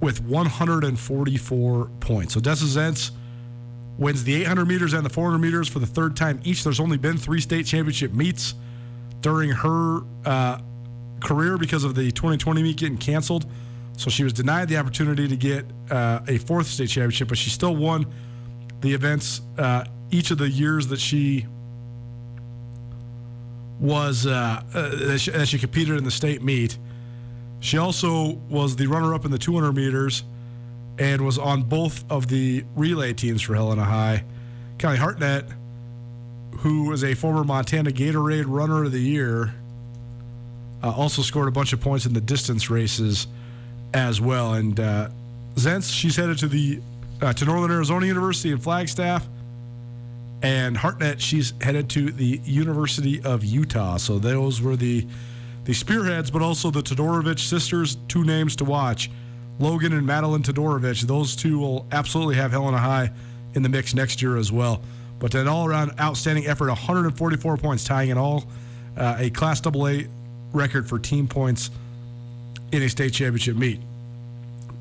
[0.01, 2.35] with 144 points.
[2.35, 3.11] So Dessa Zentz
[3.99, 6.65] wins the 800 meters and the 400 meters for the third time each.
[6.65, 8.55] There's only been three state championship meets
[9.21, 10.61] during her uh,
[11.21, 13.47] career because of the 2020 meet getting canceled.
[13.97, 17.51] So she was denied the opportunity to get uh, a fourth state championship, but she
[17.51, 18.07] still won
[18.81, 21.47] the events uh, each of the years that she
[23.81, 26.79] was uh, uh, that, she, she competed in the state meet.
[27.61, 30.23] She also was the runner up in the 200 meters
[30.99, 34.25] and was on both of the relay teams for Helena High.
[34.79, 35.45] Kelly Hartnett,
[36.59, 39.55] who was a former Montana Gatorade Runner of the Year,
[40.83, 43.27] uh, also scored a bunch of points in the distance races
[43.95, 44.55] as well.
[44.55, 45.09] And uh,
[45.55, 46.81] Zentz, she's headed to the
[47.21, 49.27] uh, to Northern Arizona University in Flagstaff,
[50.43, 53.97] and Hartnett, she's headed to the University of Utah.
[53.97, 55.07] So those were the
[55.65, 59.11] the spearheads, but also the Todorovich sisters, two names to watch.
[59.59, 63.11] Logan and Madeline Todorovich, those two will absolutely have Helena High
[63.55, 64.81] in the mix next year as well.
[65.19, 68.45] But an all around outstanding effort, 144 points, tying in all
[68.97, 70.03] uh, a Class AA
[70.53, 71.71] record for team points
[72.71, 73.81] in a state championship meet.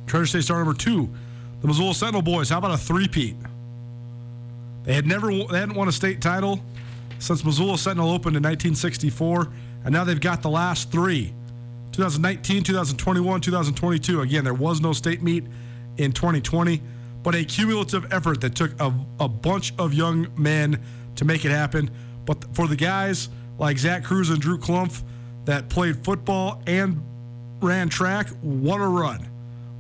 [0.06, 1.10] Treasure State star number two,
[1.62, 2.50] the Missoula Sentinel boys.
[2.50, 3.36] How about a three-peat?
[4.84, 6.62] They had never, they hadn't won a state title
[7.20, 9.50] since Missoula Sentinel opened in 1964,
[9.84, 11.34] and now they've got the last three
[11.98, 14.22] 2019, 2021, 2022.
[14.22, 15.44] Again, there was no state meet
[15.98, 16.80] in 2020,
[17.24, 20.80] but a cumulative effort that took a, a bunch of young men
[21.16, 21.90] to make it happen.
[22.24, 25.02] But for the guys like Zach Cruz and Drew Klumpf
[25.46, 27.02] that played football and
[27.64, 29.28] ran track, what a run.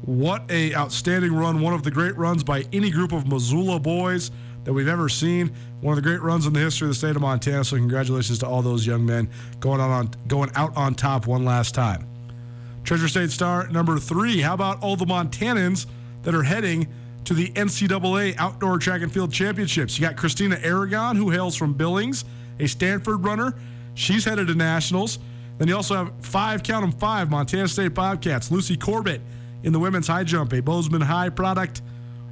[0.01, 1.61] What a outstanding run.
[1.61, 4.31] One of the great runs by any group of Missoula boys
[4.63, 5.53] that we've ever seen.
[5.81, 7.63] One of the great runs in the history of the state of Montana.
[7.63, 11.45] So congratulations to all those young men going on, on going out on top one
[11.45, 12.07] last time.
[12.83, 14.41] Treasure State star number three.
[14.41, 15.85] How about all the Montanans
[16.23, 16.87] that are heading
[17.25, 19.99] to the NCAA Outdoor Track and Field Championships?
[19.99, 22.25] You got Christina Aragon, who hails from Billings,
[22.59, 23.53] a Stanford runner.
[23.93, 25.19] She's headed to nationals.
[25.57, 28.51] Then you also have five, count them five, Montana State Bobcats.
[28.51, 29.21] Lucy Corbett
[29.63, 31.81] in the women's high jump, a Bozeman High product,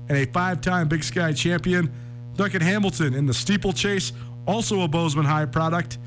[0.08, 1.92] and a five-time Big Sky champion.
[2.36, 4.12] Duncan Hamilton in the steeplechase,
[4.46, 5.98] also a Bozeman High product,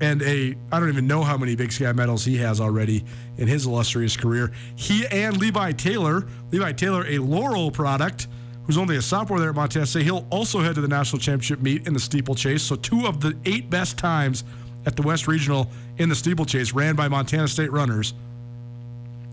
[0.00, 3.04] and a I don't even know how many Big Sky medals he has already
[3.38, 4.52] in his illustrious career.
[4.76, 8.26] He and Levi Taylor, Levi Taylor, a Laurel product,
[8.66, 10.04] who's only a sophomore there at Montana State.
[10.04, 12.62] He'll also head to the national championship meet in the steeplechase.
[12.62, 14.42] So two of the eight best times
[14.86, 18.14] at the West Regional in the steeplechase ran by Montana State runners.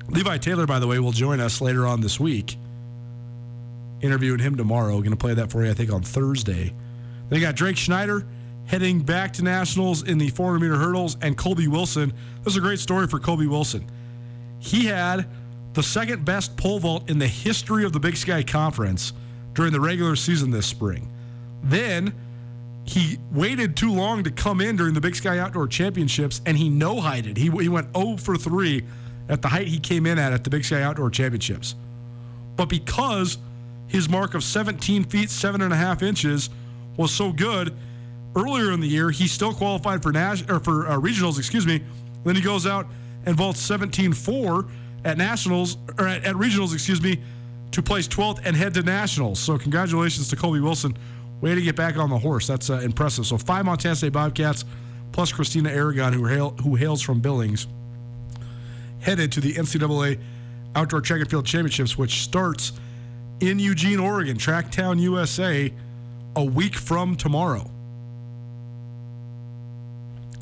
[0.09, 2.57] Levi Taylor, by the way, will join us later on this week.
[4.01, 4.97] Interviewing him tomorrow.
[4.97, 6.73] Going to play that for you, I think, on Thursday.
[7.29, 8.25] Then you got Drake Schneider
[8.65, 12.13] heading back to nationals in the 400 meter hurdles, and Colby Wilson.
[12.43, 13.85] This is a great story for Colby Wilson.
[14.59, 15.27] He had
[15.73, 19.13] the second best pole vault in the history of the Big Sky Conference
[19.53, 21.11] during the regular season this spring.
[21.63, 22.13] Then
[22.85, 26.69] he waited too long to come in during the Big Sky Outdoor Championships, and he
[26.69, 27.37] no heighted.
[27.37, 28.83] He, he went 0 for 3
[29.29, 31.75] at the height he came in at at the Big Sky Outdoor Championships.
[32.55, 33.37] But because
[33.91, 36.49] his mark of 17 feet, 7.5 inches
[36.95, 37.75] was so good,
[38.37, 41.81] earlier in the year, he still qualified for nas- or for uh, regionals, excuse me.
[42.23, 42.87] Then he goes out
[43.25, 44.69] and vaults 17.4
[45.03, 47.21] at nationals, or at, at regionals, excuse me,
[47.71, 49.39] to place 12th and head to nationals.
[49.41, 50.97] So congratulations to Colby Wilson.
[51.41, 52.47] Way to get back on the horse.
[52.47, 53.25] That's uh, impressive.
[53.25, 54.63] So five Montana State Bobcats
[55.11, 57.67] plus Christina Aragon, who, hail, who hails from Billings,
[59.01, 60.17] headed to the NCAA
[60.75, 62.71] Outdoor Track and Field Championships, which starts
[63.41, 65.73] in Eugene, Oregon, Tracktown, USA,
[66.35, 67.69] a week from tomorrow.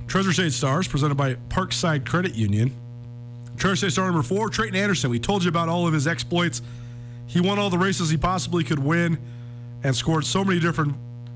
[0.07, 2.71] Treasure State Stars, presented by Parkside Credit Union.
[3.57, 5.09] Treasure State Star number four, Trayton Anderson.
[5.09, 6.61] We told you about all of his exploits.
[7.25, 9.17] He won all the races he possibly could win
[9.83, 10.95] and scored so many different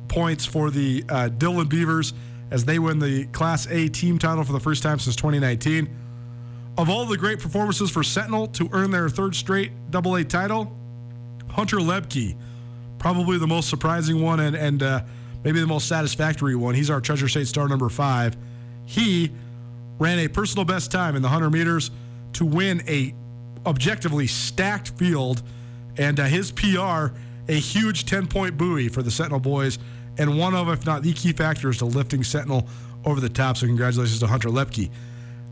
[0.10, 2.14] points for the uh, Dillon Beavers
[2.52, 5.88] as they win the Class A team title for the first time since 2019.
[6.78, 10.76] Of all the great performances for Sentinel to earn their third straight Double A title,
[11.50, 12.36] Hunter Lebke,
[13.00, 15.04] probably the most surprising one and, and uh,
[15.44, 16.76] maybe the most satisfactory one.
[16.76, 18.36] He's our Treasure State star number five.
[18.86, 19.32] He
[20.00, 21.92] ran a personal best time in the 100 meters
[22.34, 23.14] to win a
[23.66, 25.42] objectively stacked field
[25.98, 27.16] And uh, his PR,
[27.48, 29.78] a huge 10 point buoy for the Sentinel boys,
[30.18, 32.68] and one of, if not the key factors to lifting Sentinel
[33.06, 33.58] over the top.
[33.58, 34.90] So, congratulations to Hunter Lepke.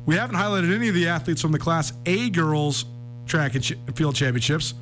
[0.05, 2.85] We haven't highlighted any of the athletes from the Class A girls
[3.27, 4.73] track and ch- field championships.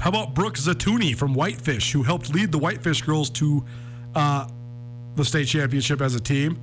[0.00, 3.62] How about Brooke Zatuni from Whitefish, who helped lead the Whitefish girls to
[4.14, 4.48] uh,
[5.14, 6.58] the state championship as a team?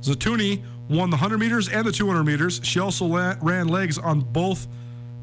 [0.00, 2.60] Zatuni won the 100 meters and the 200 meters.
[2.64, 4.66] She also la- ran legs on both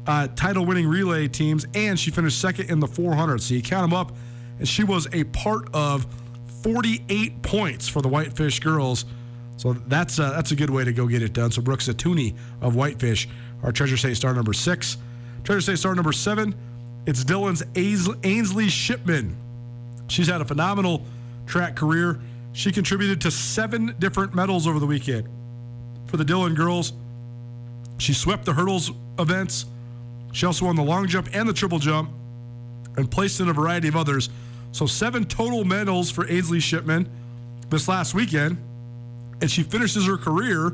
[0.06, 3.42] uh, title winning relay teams, and she finished second in the 400.
[3.42, 4.16] So you count them up,
[4.58, 6.06] and she was a part of
[6.62, 9.04] 48 points for the Whitefish girls.
[9.58, 11.50] So that's uh, that's a good way to go get it done.
[11.50, 13.28] So Brooke Zatuni of Whitefish,
[13.62, 14.96] our Treasure State star number six.
[15.44, 16.54] Treasure State star number seven,
[17.06, 19.36] it's Dillon's Ainsley Shipman.
[20.08, 21.04] She's had a phenomenal
[21.46, 22.20] track career.
[22.52, 25.28] She contributed to seven different medals over the weekend
[26.06, 26.92] for the Dylan girls.
[27.98, 29.66] She swept the hurdles events.
[30.32, 32.10] She also won the long jump and the triple jump
[32.96, 34.28] and placed in a variety of others.
[34.72, 37.08] So, seven total medals for Ainsley Shipman
[37.70, 38.58] this last weekend.
[39.40, 40.72] And she finishes her career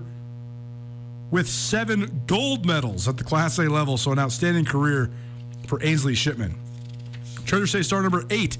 [1.30, 3.96] with seven gold medals at the Class A level.
[3.96, 5.10] So, an outstanding career
[5.66, 6.54] for Ainsley Shipman.
[7.44, 8.58] Treasure State star number eight,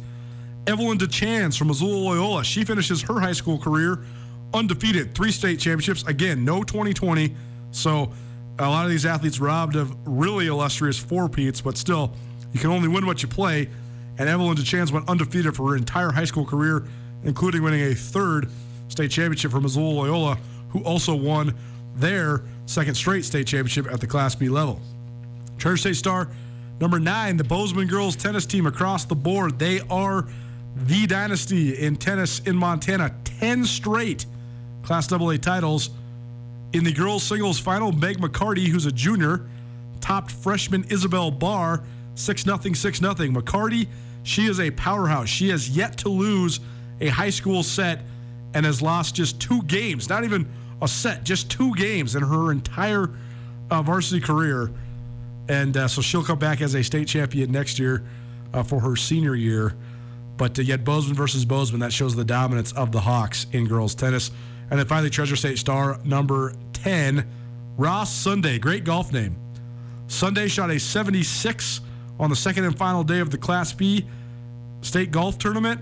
[0.67, 2.45] Evelyn DeChans from Missoula Loyola.
[2.45, 4.05] She finishes her high school career
[4.55, 6.07] undefeated, three state championships.
[6.07, 7.35] Again, no 2020.
[7.71, 8.13] So
[8.59, 12.13] a lot of these athletes robbed of really illustrious four peats, but still,
[12.53, 13.69] you can only win what you play.
[14.19, 16.87] And Evelyn DeChans went undefeated for her entire high school career,
[17.25, 18.51] including winning a third
[18.89, 20.39] state championship for Missoula Loyola,
[20.69, 21.55] who also won
[21.97, 24.81] their second straight state championship at the Class B level.
[25.59, 26.29] Treasure State star
[26.83, 29.57] number nine, the Bozeman girls tennis team across the board.
[29.57, 30.27] They are
[30.75, 33.15] the dynasty in tennis in Montana.
[33.25, 34.27] 10 straight
[34.83, 35.91] Class AA titles.
[36.73, 39.47] In the girls singles final, Meg McCarty, who's a junior,
[40.01, 41.85] topped freshman Isabel Barr
[42.17, 43.15] 6 0 6 0.
[43.15, 43.87] McCarty,
[44.25, 45.29] she is a powerhouse.
[45.29, 46.59] She has yet to lose
[47.01, 48.01] a high school set
[48.55, 50.49] and has lost just two games, not even
[50.83, 53.09] a set, just two games in her entire
[53.71, 54.73] uh, varsity career.
[55.49, 58.05] And uh, so she'll come back as a state champion next year
[58.53, 59.75] uh, for her senior year.
[60.37, 63.95] But uh, yet, Bozeman versus Bozeman, that shows the dominance of the Hawks in girls
[63.95, 64.31] tennis.
[64.71, 67.27] And then finally, Treasure State star number 10,
[67.77, 68.59] Ross Sunday.
[68.59, 69.37] Great golf name.
[70.07, 71.81] Sunday shot a 76
[72.19, 74.07] on the second and final day of the Class B
[74.83, 75.81] state golf tournament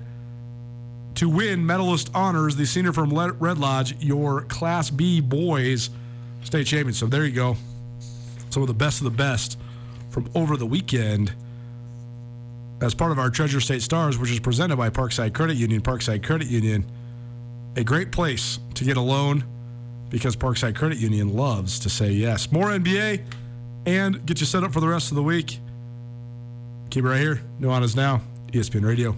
[1.16, 2.56] to win medalist honors.
[2.56, 5.90] The senior from Red Lodge, your Class B boys
[6.42, 6.94] state champion.
[6.94, 7.56] So there you go.
[8.50, 9.58] Some of the best of the best
[10.10, 11.32] from over the weekend
[12.80, 15.80] as part of our Treasure State Stars, which is presented by Parkside Credit Union.
[15.80, 16.84] Parkside Credit Union,
[17.76, 19.44] a great place to get a loan
[20.08, 22.50] because Parkside Credit Union loves to say yes.
[22.50, 23.22] More NBA
[23.86, 25.60] and get you set up for the rest of the week.
[26.90, 27.40] Keep it right here.
[27.60, 29.16] Nuanez Now, ESPN Radio.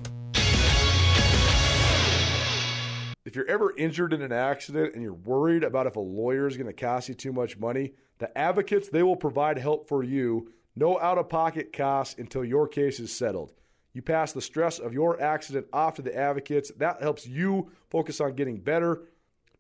[3.24, 6.59] If you're ever injured in an accident and you're worried about if a lawyer is
[6.59, 10.52] going to cost you too much money, the advocates, they will provide help for you.
[10.74, 13.52] No out of pocket costs until your case is settled.
[13.92, 16.70] You pass the stress of your accident off to the advocates.
[16.78, 19.02] That helps you focus on getting better.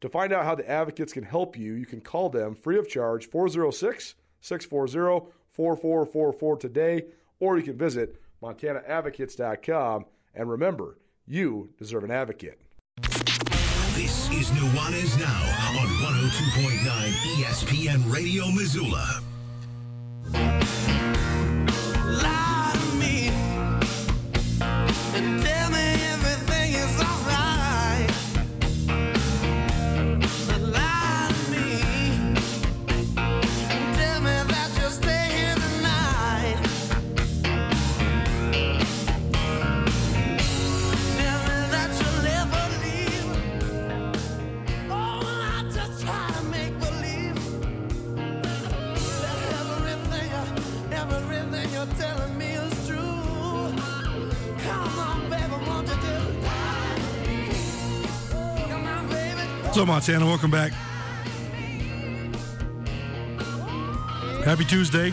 [0.00, 2.88] To find out how the advocates can help you, you can call them free of
[2.88, 7.04] charge 406 640 4444 today,
[7.38, 10.06] or you can visit montanaadvocates.com.
[10.34, 12.58] And remember, you deserve an advocate.
[13.94, 15.42] This is Nuanez Now
[15.78, 16.86] on 102.9
[17.36, 19.22] ESPN Radio Missoula.
[59.82, 60.70] So, Montana, welcome back.
[64.44, 65.12] Happy Tuesday.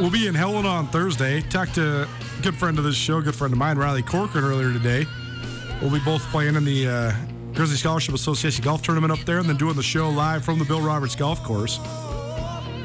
[0.00, 1.42] We'll be in Helena on Thursday.
[1.42, 4.72] Talked to a good friend of this show, good friend of mine, Riley Corcoran, earlier
[4.72, 5.06] today.
[5.80, 7.12] We'll be both playing in the uh,
[7.54, 10.64] Grizzly Scholarship Association golf tournament up there and then doing the show live from the
[10.64, 11.78] Bill Roberts Golf Course.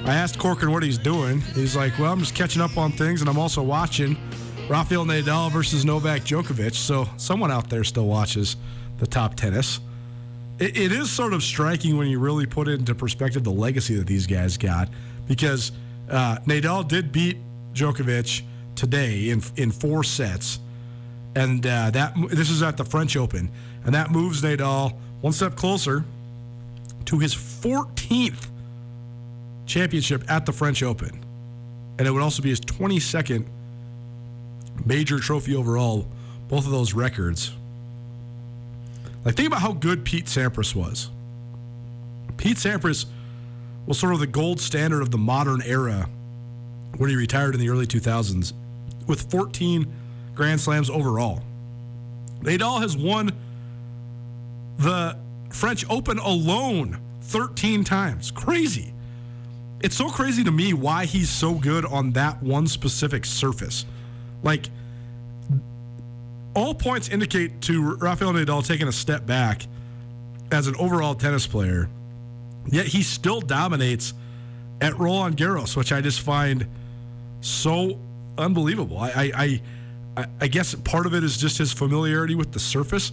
[0.05, 1.41] I asked Corcoran what he's doing.
[1.55, 4.15] He's like, well, I'm just catching up on things, and I'm also watching
[4.69, 6.75] Rafael Nadal versus Novak Djokovic.
[6.75, 8.57] So someone out there still watches
[9.03, 9.79] the top tennis.
[10.59, 13.95] It, it is sort of striking when you really put it into perspective the legacy
[13.95, 14.87] that these guys got,
[15.27, 15.71] because
[16.09, 17.37] Uh, Nadal did beat
[17.73, 18.41] Djokovic
[18.75, 20.59] today in in four sets,
[21.33, 23.49] and uh, that this is at the French Open,
[23.85, 26.03] and that moves Nadal one step closer
[27.05, 28.47] to his 14th
[29.65, 31.23] championship at the French Open,
[31.97, 33.45] and it would also be his 22nd
[34.85, 36.05] major trophy overall.
[36.49, 37.53] Both of those records.
[39.25, 41.09] Like think about how good Pete Sampras was.
[42.37, 43.05] Pete Sampras
[43.85, 46.09] was sort of the gold standard of the modern era
[46.97, 48.53] when he retired in the early 2000s
[49.07, 49.91] with 14
[50.35, 51.41] Grand Slams overall.
[52.41, 53.31] Nadal has won
[54.77, 55.17] the
[55.49, 58.31] French Open alone 13 times.
[58.31, 58.93] Crazy.
[59.81, 63.85] It's so crazy to me why he's so good on that one specific surface.
[64.41, 64.69] Like,
[66.55, 69.65] all points indicate to Rafael Nadal taking a step back
[70.51, 71.89] as an overall tennis player,
[72.67, 74.13] yet he still dominates
[74.81, 76.67] at Roland Garros, which I just find
[77.41, 77.99] so
[78.37, 78.99] unbelievable.
[78.99, 79.61] I, I,
[80.17, 83.11] I, I guess part of it is just his familiarity with the surface.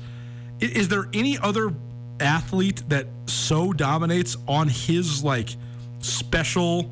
[0.61, 1.72] I- Is there any other
[2.20, 5.49] athlete that so dominates on his like
[6.01, 6.91] special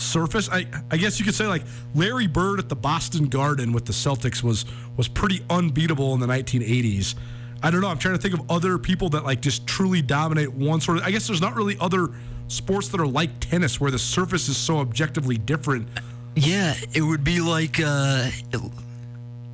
[0.00, 0.48] surface?
[0.50, 1.62] I, I guess you could say like
[1.94, 4.64] Larry Bird at the Boston Garden with the Celtics was
[4.96, 7.14] was pretty unbeatable in the 1980s.
[7.62, 7.88] I don't know.
[7.88, 11.04] I'm trying to think of other people that like just truly dominate one sort of.
[11.04, 12.08] I guess there's not really other
[12.48, 15.86] sports that are like tennis where the surface is so objectively different.
[16.34, 18.30] Yeah, it would be like uh,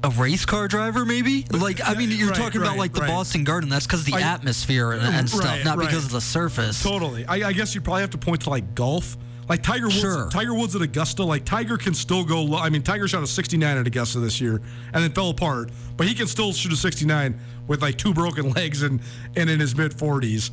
[0.04, 1.44] a race car driver, maybe.
[1.50, 3.08] Like, I mean, you're Right, talking about like the right.
[3.10, 3.68] Boston Garden.
[3.68, 5.88] That's because the I- atmosphere and, and stuff, Right, not right.
[5.88, 6.82] because of the surface.
[6.82, 7.24] Totally.
[7.26, 9.16] I, I guess you probably have to point to like golf.
[9.48, 10.28] Like Tiger Woods, Sure.
[10.30, 12.58] Tiger Woods at Augusta, like Tiger can still go low.
[12.58, 14.60] I mean, Tiger shot a 69 at Augusta this year
[14.92, 17.38] and then fell apart, but he can still shoot a 69
[17.68, 19.00] with like two broken legs and
[19.36, 20.50] and in his mid 40s.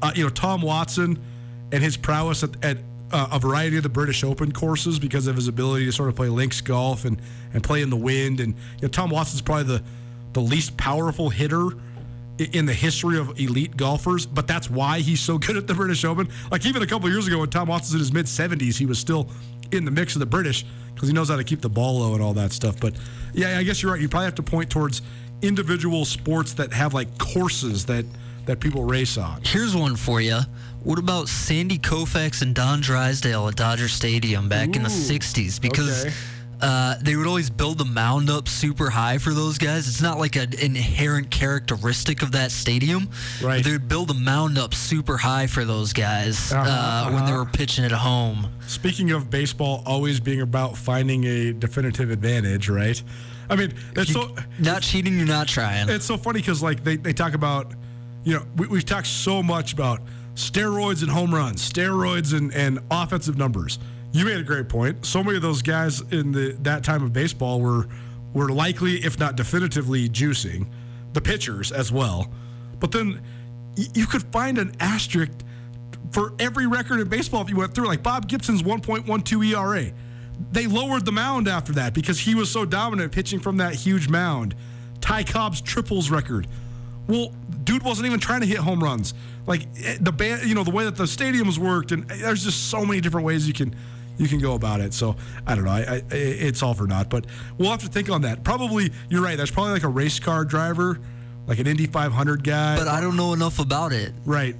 [0.00, 1.22] Uh, you know, Tom Watson
[1.70, 2.78] and his prowess at, at
[3.12, 6.16] uh, a variety of the British Open courses because of his ability to sort of
[6.16, 7.22] play links golf and
[7.54, 8.40] and play in the wind.
[8.40, 9.82] And you know, Tom Watson's probably the
[10.32, 11.68] the least powerful hitter
[12.38, 16.04] in the history of elite golfers, but that's why he's so good at the British
[16.04, 16.28] Open.
[16.50, 18.98] Like even a couple years ago, when Tom Watson's in his mid 70s, he was
[18.98, 19.30] still
[19.70, 20.64] in the mix of the British
[20.94, 22.78] because he knows how to keep the ball low and all that stuff.
[22.80, 22.94] But
[23.32, 24.00] yeah, I guess you're right.
[24.00, 25.02] You probably have to point towards
[25.40, 28.04] individual sports that have like courses that
[28.46, 29.40] that people race on.
[29.44, 30.40] Here's one for you.
[30.82, 35.60] What about Sandy Koufax and Don Drysdale at Dodger Stadium back in the 60s?
[35.60, 36.14] Because okay.
[36.62, 39.88] Uh, they would always build the mound up super high for those guys.
[39.88, 43.08] It's not like an inherent characteristic of that stadium.
[43.42, 43.64] Right.
[43.64, 47.32] They would build the mound up super high for those guys uh Uh-huh, when they
[47.32, 48.48] were pitching at home.
[48.68, 53.02] Speaking of baseball always being about finding a definitive advantage, right?
[53.50, 55.88] I mean, it's so Not cheating, you're not trying.
[55.88, 57.72] it's so funny because like they, they talk about
[58.24, 60.00] you know we, we've talked so much about
[60.36, 63.78] steroids and home runs steroids and, and offensive numbers
[64.12, 65.04] you made a great point.
[65.04, 67.88] So many of those guys in the that time of baseball were
[68.32, 70.66] were likely if not definitively juicing
[71.12, 72.30] the pitchers as well.
[72.78, 73.20] But then
[73.76, 75.32] you could find an asterisk
[76.10, 77.86] for every record in baseball if you went through.
[77.86, 79.92] Like bob gibson's 1.12 era
[80.50, 84.08] they lowered the mound after that because he was so dominant pitching from that huge
[84.08, 84.54] mound.
[85.00, 86.46] Ty cobb's triples record.
[87.06, 87.32] Well,
[87.64, 89.14] dude wasn't even trying to hit home runs.
[89.46, 92.44] Like eh, the band, you know, the way that the stadiums worked, and eh, there's
[92.44, 93.74] just so many different ways you can
[94.18, 94.94] you can go about it.
[94.94, 95.70] So I don't know.
[95.70, 97.26] I, I it's all for naught, but
[97.58, 98.44] we'll have to think on that.
[98.44, 99.36] Probably you're right.
[99.36, 100.98] That's probably like a race car driver,
[101.46, 102.76] like an Indy 500 guy.
[102.76, 104.12] but I don't know enough about it.
[104.24, 104.56] Right.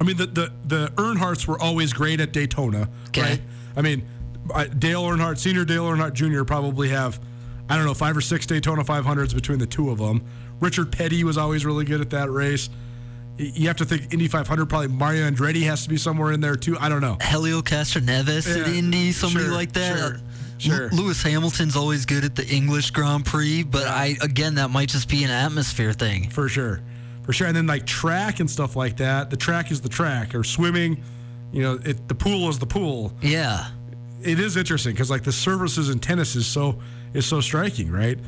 [0.00, 3.20] I mean, the the the Earnhardts were always great at Daytona, Okay.
[3.22, 3.40] right?
[3.76, 4.06] I mean,
[4.78, 6.42] Dale Earnhardt, Senior Dale Earnhardt Jr.
[6.44, 7.20] probably have,
[7.68, 10.24] I don't know, five or six Daytona 500s between the two of them.
[10.60, 12.70] Richard Petty was always really good at that race.
[13.38, 16.56] You have to think Indy 500, probably Mario Andretti has to be somewhere in there
[16.56, 16.76] too.
[16.78, 17.16] I don't know.
[17.20, 19.96] Helio Castroneves at Yeah, Indy, somebody sure, like that.
[19.96, 20.20] sure,
[20.58, 20.88] sure.
[20.90, 25.08] Lewis Hamilton's always good at the English Grand Prix, but I again that might just
[25.08, 26.30] be an atmosphere thing.
[26.30, 26.80] For sure.
[27.22, 27.46] For sure.
[27.46, 29.30] And then like track and stuff like that.
[29.30, 31.02] The track is the track, or swimming.
[31.52, 33.12] You know, it, the pool is the pool.
[33.22, 33.68] Yeah.
[34.22, 36.80] it is interesting because like the services in tennis is so
[37.14, 38.18] is so striking, right?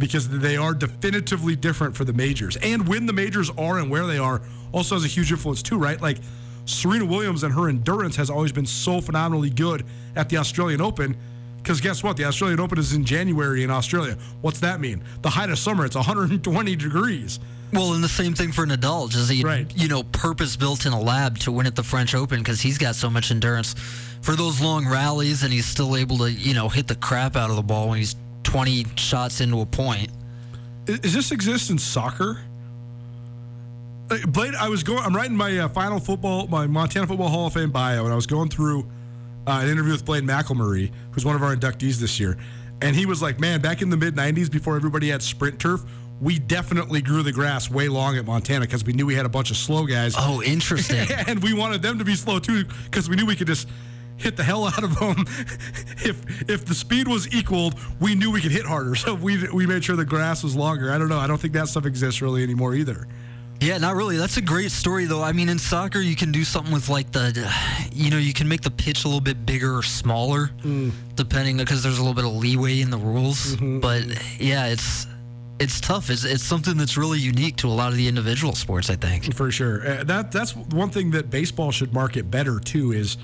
[0.00, 4.06] Because they are definitively different for the majors, and when the majors are and where
[4.06, 4.40] they are
[4.72, 6.00] also has a huge influence too, right?
[6.00, 6.18] Like
[6.64, 9.84] Serena Williams and her endurance has always been so phenomenally good
[10.16, 11.16] at the Australian Open.
[11.58, 12.16] Because guess what?
[12.16, 14.16] The Australian Open is in January in Australia.
[14.40, 15.04] What's that mean?
[15.20, 17.38] The height of summer, it's 120 degrees.
[17.72, 19.70] Well, and the same thing for Nadal, just he, Right.
[19.76, 22.78] you know, purpose built in a lab to win at the French Open because he's
[22.78, 23.74] got so much endurance
[24.22, 27.50] for those long rallies, and he's still able to, you know, hit the crap out
[27.50, 30.10] of the ball when he's 20 shots into a point.
[30.86, 32.40] Does this exist in soccer?
[34.28, 34.98] Blade, I was going.
[35.04, 38.16] I'm writing my uh, final football, my Montana Football Hall of Fame bio, and I
[38.16, 38.80] was going through
[39.46, 42.36] uh, an interview with Blaine McElmurry, who's one of our inductees this year,
[42.82, 45.82] and he was like, "Man, back in the mid '90s, before everybody had sprint turf."
[46.20, 49.30] We definitely grew the grass way long at Montana because we knew we had a
[49.30, 50.14] bunch of slow guys.
[50.18, 51.08] Oh, interesting.
[51.26, 53.68] and we wanted them to be slow too because we knew we could just
[54.20, 55.24] hit the hell out of them.
[56.04, 58.94] if if the speed was equaled, we knew we could hit harder.
[58.94, 60.92] So we we made sure the grass was longer.
[60.92, 61.18] I don't know.
[61.18, 63.06] I don't think that stuff exists really anymore either.
[63.60, 64.16] Yeah, not really.
[64.16, 65.22] That's a great story, though.
[65.22, 67.52] I mean, in soccer, you can do something with like the,
[67.92, 70.92] you know, you can make the pitch a little bit bigger or smaller, mm.
[71.14, 73.54] depending because there's a little bit of leeway in the rules.
[73.56, 73.80] Mm-hmm, mm-hmm.
[73.80, 75.06] But yeah, it's
[75.58, 76.08] it's tough.
[76.08, 78.88] It's it's something that's really unique to a lot of the individual sports.
[78.88, 79.34] I think.
[79.34, 79.86] For sure.
[79.86, 83.18] Uh, that that's one thing that baseball should market better too is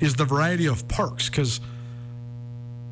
[0.00, 1.60] is the variety of parks because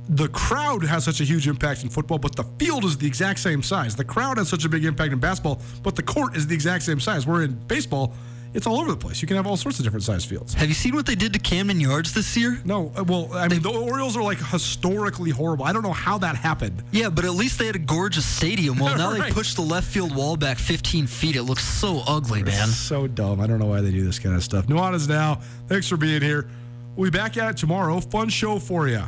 [0.09, 3.41] the crowd has such a huge impact in football, but the field is the exact
[3.41, 3.97] same size.
[3.97, 6.85] The crowd has such a big impact in basketball, but the court is the exact
[6.85, 7.27] same size.
[7.27, 8.13] Where in baseball,
[8.55, 9.21] it's all over the place.
[9.21, 10.55] You can have all sorts of different size fields.
[10.55, 12.61] Have you seen what they did to Camden Yards this year?
[12.65, 15.65] No, uh, well, I mean, the Orioles are like historically horrible.
[15.65, 16.83] I don't know how that happened.
[16.93, 18.79] Yeah, but at least they had a gorgeous stadium.
[18.79, 21.37] Well, now they pushed the left field wall back 15 feet.
[21.37, 22.69] It looks so ugly, man.
[22.69, 23.41] So dumb.
[23.41, 24.67] I don't know why they do this kind of stuff.
[24.67, 25.41] Nuanez now.
[25.67, 26.49] Thanks for being here.
[26.97, 28.01] We'll be back at it tomorrow.
[28.01, 29.03] Fun show for you.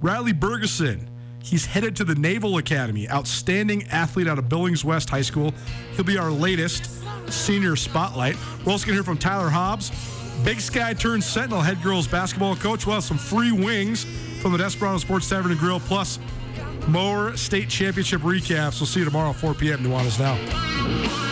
[0.00, 1.08] Riley Bergeson.
[1.42, 3.08] He's headed to the Naval Academy.
[3.10, 5.52] Outstanding athlete out of Billings West High School.
[5.94, 6.88] He'll be our latest
[7.30, 8.36] senior spotlight.
[8.64, 9.90] We're also going to hear from Tyler Hobbs,
[10.44, 12.86] Big Sky turned Sentinel head girls basketball coach.
[12.86, 14.04] We'll have some free wings
[14.40, 16.18] from the Desperado Sports Tavern and Grill, plus
[16.88, 18.80] more state championship recaps.
[18.80, 19.80] We'll see you tomorrow, 4 p.m.
[19.80, 21.31] Nuanez now.